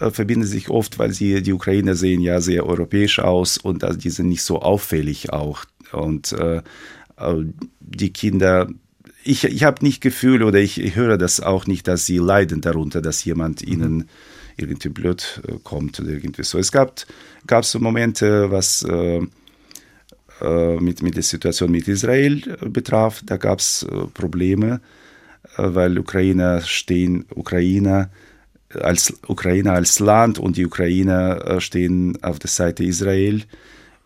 äh, 0.00 0.10
verbinden 0.10 0.46
sich 0.46 0.70
oft, 0.70 0.98
weil 0.98 1.12
sie 1.12 1.42
die 1.42 1.52
Ukrainer 1.52 1.94
sehen 1.94 2.22
ja 2.22 2.40
sehr 2.40 2.66
europäisch 2.66 3.18
aus 3.18 3.58
und 3.58 3.84
also 3.84 3.98
die 3.98 4.10
sind 4.10 4.28
nicht 4.28 4.42
so 4.42 4.60
auffällig 4.60 5.32
auch. 5.32 5.64
Und 5.92 6.32
äh, 6.32 6.62
äh 7.18 7.44
die 7.80 8.12
Kinder, 8.12 8.68
ich, 9.24 9.44
ich 9.44 9.64
habe 9.64 9.84
nicht 9.84 10.00
Gefühl 10.00 10.42
oder 10.42 10.58
ich, 10.58 10.80
ich, 10.80 10.96
höre 10.96 11.18
das 11.18 11.40
auch 11.40 11.66
nicht, 11.66 11.86
dass 11.86 12.06
sie 12.06 12.16
leiden 12.16 12.62
darunter, 12.62 13.02
dass 13.02 13.24
jemand 13.24 13.66
mhm. 13.66 13.72
ihnen 13.72 14.08
irgendwie 14.56 14.88
blöd 14.88 15.42
äh, 15.46 15.56
kommt 15.62 16.00
oder 16.00 16.10
irgendwie 16.10 16.44
so. 16.44 16.58
Es 16.58 16.72
gab, 16.72 17.04
gab 17.46 17.66
so 17.66 17.78
Momente, 17.78 18.50
was 18.50 18.82
äh, 18.82 19.20
mit, 20.80 21.02
mit 21.02 21.16
der 21.16 21.22
Situation 21.22 21.70
mit 21.70 21.86
Israel 21.86 22.40
betraf, 22.64 23.20
da 23.26 23.36
gab 23.36 23.58
es 23.58 23.86
Probleme, 24.14 24.80
weil 25.58 25.98
Ukrainer 25.98 26.62
stehen, 26.62 27.26
Ukrainer 27.34 28.08
als 28.74 29.14
Ukraine 29.26 29.72
als 29.72 29.98
Land 29.98 30.38
und 30.38 30.56
die 30.56 30.66
Ukrainer 30.66 31.44
äh, 31.44 31.60
stehen 31.60 32.22
auf 32.22 32.38
der 32.38 32.50
Seite 32.50 32.84
Israel 32.84 33.42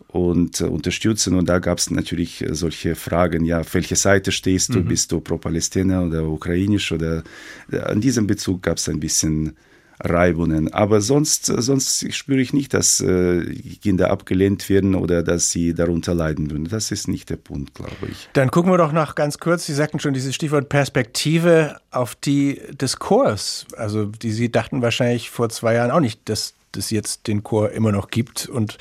und 0.08 0.60
äh, 0.60 0.64
unterstützen. 0.64 1.34
Und 1.34 1.48
da 1.48 1.58
gab 1.58 1.78
es 1.78 1.90
natürlich 1.90 2.42
äh, 2.42 2.54
solche 2.54 2.94
Fragen, 2.94 3.44
ja, 3.44 3.60
auf 3.60 3.74
welche 3.74 3.96
Seite 3.96 4.32
stehst 4.32 4.74
du? 4.74 4.80
Mhm. 4.80 4.86
Bist 4.86 5.12
du 5.12 5.20
pro-Palästina 5.20 6.02
oder 6.02 6.24
ukrainisch? 6.24 6.92
Oder 6.92 7.24
an 7.70 8.00
diesem 8.00 8.26
Bezug 8.26 8.62
gab 8.62 8.78
es 8.78 8.88
ein 8.88 9.00
bisschen 9.00 9.56
Reibungen. 10.00 10.72
Aber 10.72 11.00
sonst, 11.00 11.46
sonst 11.46 12.12
spüre 12.14 12.40
ich 12.40 12.52
nicht, 12.52 12.74
dass 12.74 13.00
äh, 13.00 13.44
Kinder 13.82 14.10
abgelehnt 14.10 14.68
werden 14.68 14.94
oder 14.94 15.22
dass 15.22 15.50
sie 15.50 15.74
darunter 15.74 16.14
leiden 16.14 16.50
würden. 16.50 16.68
Das 16.68 16.90
ist 16.90 17.08
nicht 17.08 17.30
der 17.30 17.36
Punkt, 17.36 17.74
glaube 17.74 18.08
ich. 18.10 18.28
Dann 18.32 18.50
gucken 18.50 18.72
wir 18.72 18.78
doch 18.78 18.92
noch 18.92 19.14
ganz 19.14 19.38
kurz, 19.38 19.66
Sie 19.66 19.74
sagten 19.74 20.00
schon 20.00 20.14
dieses 20.14 20.34
Stichwort 20.34 20.68
Perspektive 20.68 21.76
auf 21.90 22.14
die 22.14 22.60
des 22.72 22.98
Chors. 22.98 23.66
Also 23.76 24.06
die 24.06 24.32
Sie 24.32 24.50
dachten 24.50 24.82
wahrscheinlich 24.82 25.30
vor 25.30 25.48
zwei 25.48 25.74
Jahren 25.74 25.90
auch 25.90 26.00
nicht, 26.00 26.28
dass 26.28 26.54
es 26.76 26.90
jetzt 26.90 27.28
den 27.28 27.42
Chor 27.44 27.70
immer 27.70 27.92
noch 27.92 28.08
gibt 28.08 28.48
und 28.48 28.78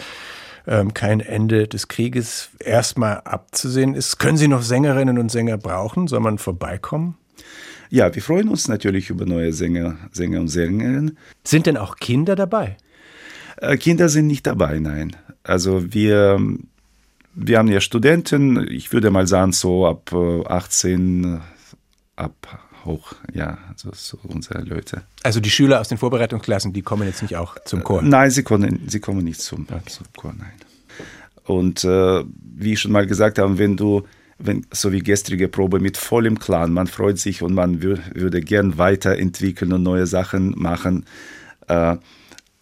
ähm, 0.65 0.93
kein 0.93 1.19
Ende 1.19 1.67
des 1.67 1.87
Krieges 1.87 2.49
erstmal 2.59 3.21
abzusehen 3.21 3.95
ist. 3.95 4.17
Können 4.17 4.37
Sie 4.37 4.47
noch 4.47 4.61
Sängerinnen 4.61 5.19
und 5.19 5.29
Sänger 5.29 5.57
brauchen? 5.57 6.07
Soll 6.07 6.21
man 6.21 6.37
vorbeikommen? 6.37 7.17
Ja, 7.93 8.15
wir 8.15 8.23
freuen 8.23 8.49
uns 8.49 8.67
natürlich 8.67 9.11
über 9.11 9.27
neue 9.27 9.53
Sänger, 9.53 9.97
Sänger 10.11 10.39
und 10.39 10.47
Sängerinnen. 10.47 11.15
Sind 11.43 11.67
denn 11.67 11.77
auch 11.77 11.97
Kinder 11.97 12.35
dabei? 12.35 12.75
Äh, 13.57 13.77
Kinder 13.77 14.09
sind 14.09 14.25
nicht 14.25 14.47
dabei, 14.47 14.79
nein. 14.79 15.15
Also 15.43 15.93
wir, 15.93 16.41
wir 17.35 17.57
haben 17.59 17.67
ja 17.67 17.81
Studenten, 17.81 18.67
ich 18.67 18.91
würde 18.93 19.11
mal 19.11 19.27
sagen, 19.27 19.51
so 19.51 19.85
ab 19.85 20.11
18, 20.11 21.35
äh, 21.35 21.39
ab 22.15 22.63
hoch, 22.83 23.13
ja, 23.31 23.59
also 23.69 23.91
so 23.93 24.17
unsere 24.23 24.63
Leute. 24.63 25.03
Also 25.21 25.39
die 25.39 25.51
Schüler 25.51 25.79
aus 25.79 25.87
den 25.87 25.99
Vorbereitungsklassen, 25.99 26.73
die 26.73 26.81
kommen 26.81 27.07
jetzt 27.07 27.21
nicht 27.21 27.35
auch 27.35 27.57
zum 27.63 27.83
Chor? 27.83 28.01
Nein, 28.01 28.31
sie 28.31 28.41
kommen, 28.41 28.85
sie 28.87 29.01
kommen 29.01 29.23
nicht 29.23 29.39
zum, 29.39 29.67
okay. 29.69 29.81
zum 29.85 30.07
Chor, 30.17 30.33
nein. 30.35 30.53
Und 31.43 31.83
äh, 31.83 32.23
wie 32.55 32.73
ich 32.73 32.79
schon 32.79 32.91
mal 32.91 33.05
gesagt 33.05 33.37
habe, 33.37 33.59
wenn 33.59 33.77
du 33.77 34.01
wenn, 34.45 34.65
so 34.71 34.91
wie 34.91 34.99
gestrige 34.99 35.47
Probe 35.47 35.79
mit 35.79 35.97
vollem 35.97 36.37
Clan. 36.37 36.73
Man 36.73 36.87
freut 36.87 37.17
sich 37.17 37.41
und 37.41 37.53
man 37.53 37.81
würde 37.81 38.41
gern 38.41 38.77
weiterentwickeln 38.77 39.71
und 39.73 39.83
neue 39.83 40.05
Sachen 40.05 40.53
machen. 40.57 41.05
Äh, 41.67 41.97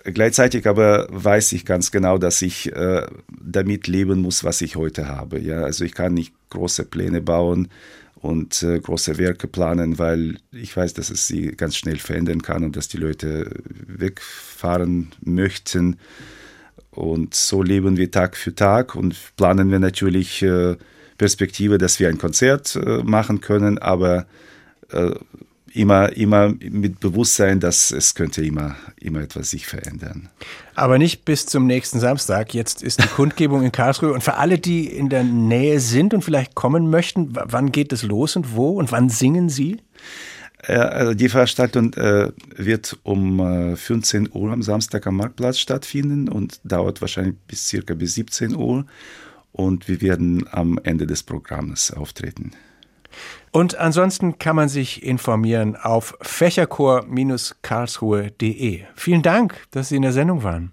gleichzeitig 0.03 0.67
aber 0.67 1.07
weiß 1.09 1.53
ich 1.53 1.65
ganz 1.65 1.91
genau, 1.91 2.17
dass 2.17 2.41
ich 2.41 2.71
äh, 2.73 3.07
damit 3.29 3.87
leben 3.87 4.21
muss, 4.21 4.43
was 4.43 4.61
ich 4.61 4.75
heute 4.75 5.07
habe. 5.07 5.39
Ja, 5.39 5.61
also 5.61 5.83
ich 5.83 5.93
kann 5.93 6.13
nicht 6.13 6.33
große 6.49 6.85
Pläne 6.85 7.21
bauen 7.21 7.69
und 8.15 8.61
äh, 8.61 8.79
große 8.79 9.17
Werke 9.17 9.47
planen, 9.47 9.97
weil 9.97 10.37
ich 10.51 10.77
weiß, 10.77 10.93
dass 10.93 11.09
es 11.09 11.27
sie 11.27 11.47
ganz 11.47 11.75
schnell 11.75 11.97
verändern 11.97 12.43
kann 12.43 12.63
und 12.63 12.75
dass 12.75 12.87
die 12.87 12.97
Leute 12.97 13.49
wegfahren 13.87 15.11
möchten. 15.21 15.97
Und 16.91 17.33
so 17.33 17.63
leben 17.63 17.97
wir 17.97 18.11
Tag 18.11 18.37
für 18.37 18.53
Tag 18.53 18.95
und 18.95 19.15
planen 19.37 19.71
wir 19.71 19.79
natürlich 19.79 20.43
äh, 20.43 20.75
Perspektive, 21.21 21.77
dass 21.77 21.99
wir 21.99 22.09
ein 22.09 22.17
Konzert 22.17 22.75
äh, 22.75 23.03
machen 23.03 23.41
können, 23.41 23.77
aber 23.77 24.25
äh, 24.89 25.11
immer, 25.71 26.11
immer 26.17 26.51
mit 26.59 26.99
Bewusstsein, 26.99 27.59
dass 27.59 27.91
es 27.91 28.15
könnte 28.15 28.43
immer, 28.43 28.75
immer 28.99 29.21
etwas 29.21 29.51
sich 29.51 29.67
verändern. 29.67 30.29
Aber 30.73 30.97
nicht 30.97 31.23
bis 31.23 31.45
zum 31.45 31.67
nächsten 31.67 31.99
Samstag. 31.99 32.55
Jetzt 32.55 32.81
ist 32.81 33.03
die 33.03 33.07
Kundgebung 33.07 33.61
in 33.61 33.71
Karlsruhe. 33.71 34.13
Und 34.13 34.23
für 34.23 34.33
alle, 34.33 34.57
die 34.57 34.87
in 34.87 35.09
der 35.09 35.23
Nähe 35.23 35.79
sind 35.79 36.15
und 36.15 36.23
vielleicht 36.23 36.55
kommen 36.55 36.89
möchten, 36.89 37.29
wann 37.33 37.71
geht 37.71 37.93
es 37.93 38.01
los 38.01 38.35
und 38.35 38.55
wo 38.55 38.71
und 38.71 38.91
wann 38.91 39.09
singen 39.09 39.47
Sie? 39.47 39.77
Äh, 40.63 40.73
also 40.73 41.13
die 41.13 41.29
Veranstaltung 41.29 41.93
äh, 41.93 42.31
wird 42.55 42.97
um 43.03 43.75
15 43.77 44.25
äh, 44.25 44.29
Uhr 44.29 44.51
am 44.51 44.63
Samstag 44.63 45.05
am 45.05 45.17
Marktplatz 45.17 45.59
stattfinden 45.59 46.29
und 46.29 46.59
dauert 46.63 46.99
wahrscheinlich 46.99 47.35
bis 47.47 47.67
circa 47.67 47.93
bis 47.93 48.15
17 48.15 48.55
Uhr 48.55 48.87
und 49.51 49.87
wir 49.87 50.01
werden 50.01 50.45
am 50.51 50.79
Ende 50.83 51.07
des 51.07 51.23
Programms 51.23 51.91
auftreten. 51.91 52.51
Und 53.51 53.77
ansonsten 53.77 54.39
kann 54.39 54.55
man 54.55 54.69
sich 54.69 55.03
informieren 55.03 55.75
auf 55.75 56.17
fächerchor-karlsruhe.de. 56.21 58.83
Vielen 58.95 59.21
Dank, 59.21 59.65
dass 59.71 59.89
Sie 59.89 59.97
in 59.97 60.03
der 60.03 60.13
Sendung 60.13 60.43
waren. 60.43 60.71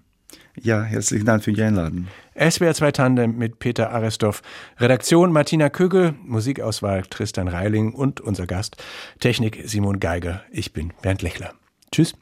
Ja, 0.61 0.83
herzlichen 0.83 1.25
Dank 1.25 1.43
für 1.43 1.53
die 1.53 1.61
Einladung. 1.61 2.07
SWR 2.35 2.73
2 2.73 2.91
Tandem 2.91 3.37
mit 3.37 3.59
Peter 3.59 3.91
Arestorff. 3.91 4.41
Redaktion 4.77 5.31
Martina 5.31 5.69
Kögel, 5.69 6.15
Musikauswahl 6.23 7.03
Tristan 7.03 7.47
Reiling 7.47 7.93
und 7.93 8.21
unser 8.21 8.47
Gast, 8.47 8.77
Technik 9.19 9.61
Simon 9.65 9.99
Geiger. 9.99 10.43
Ich 10.51 10.73
bin 10.73 10.93
Bernd 11.01 11.21
Lechler. 11.21 11.53
Tschüss. 11.91 12.13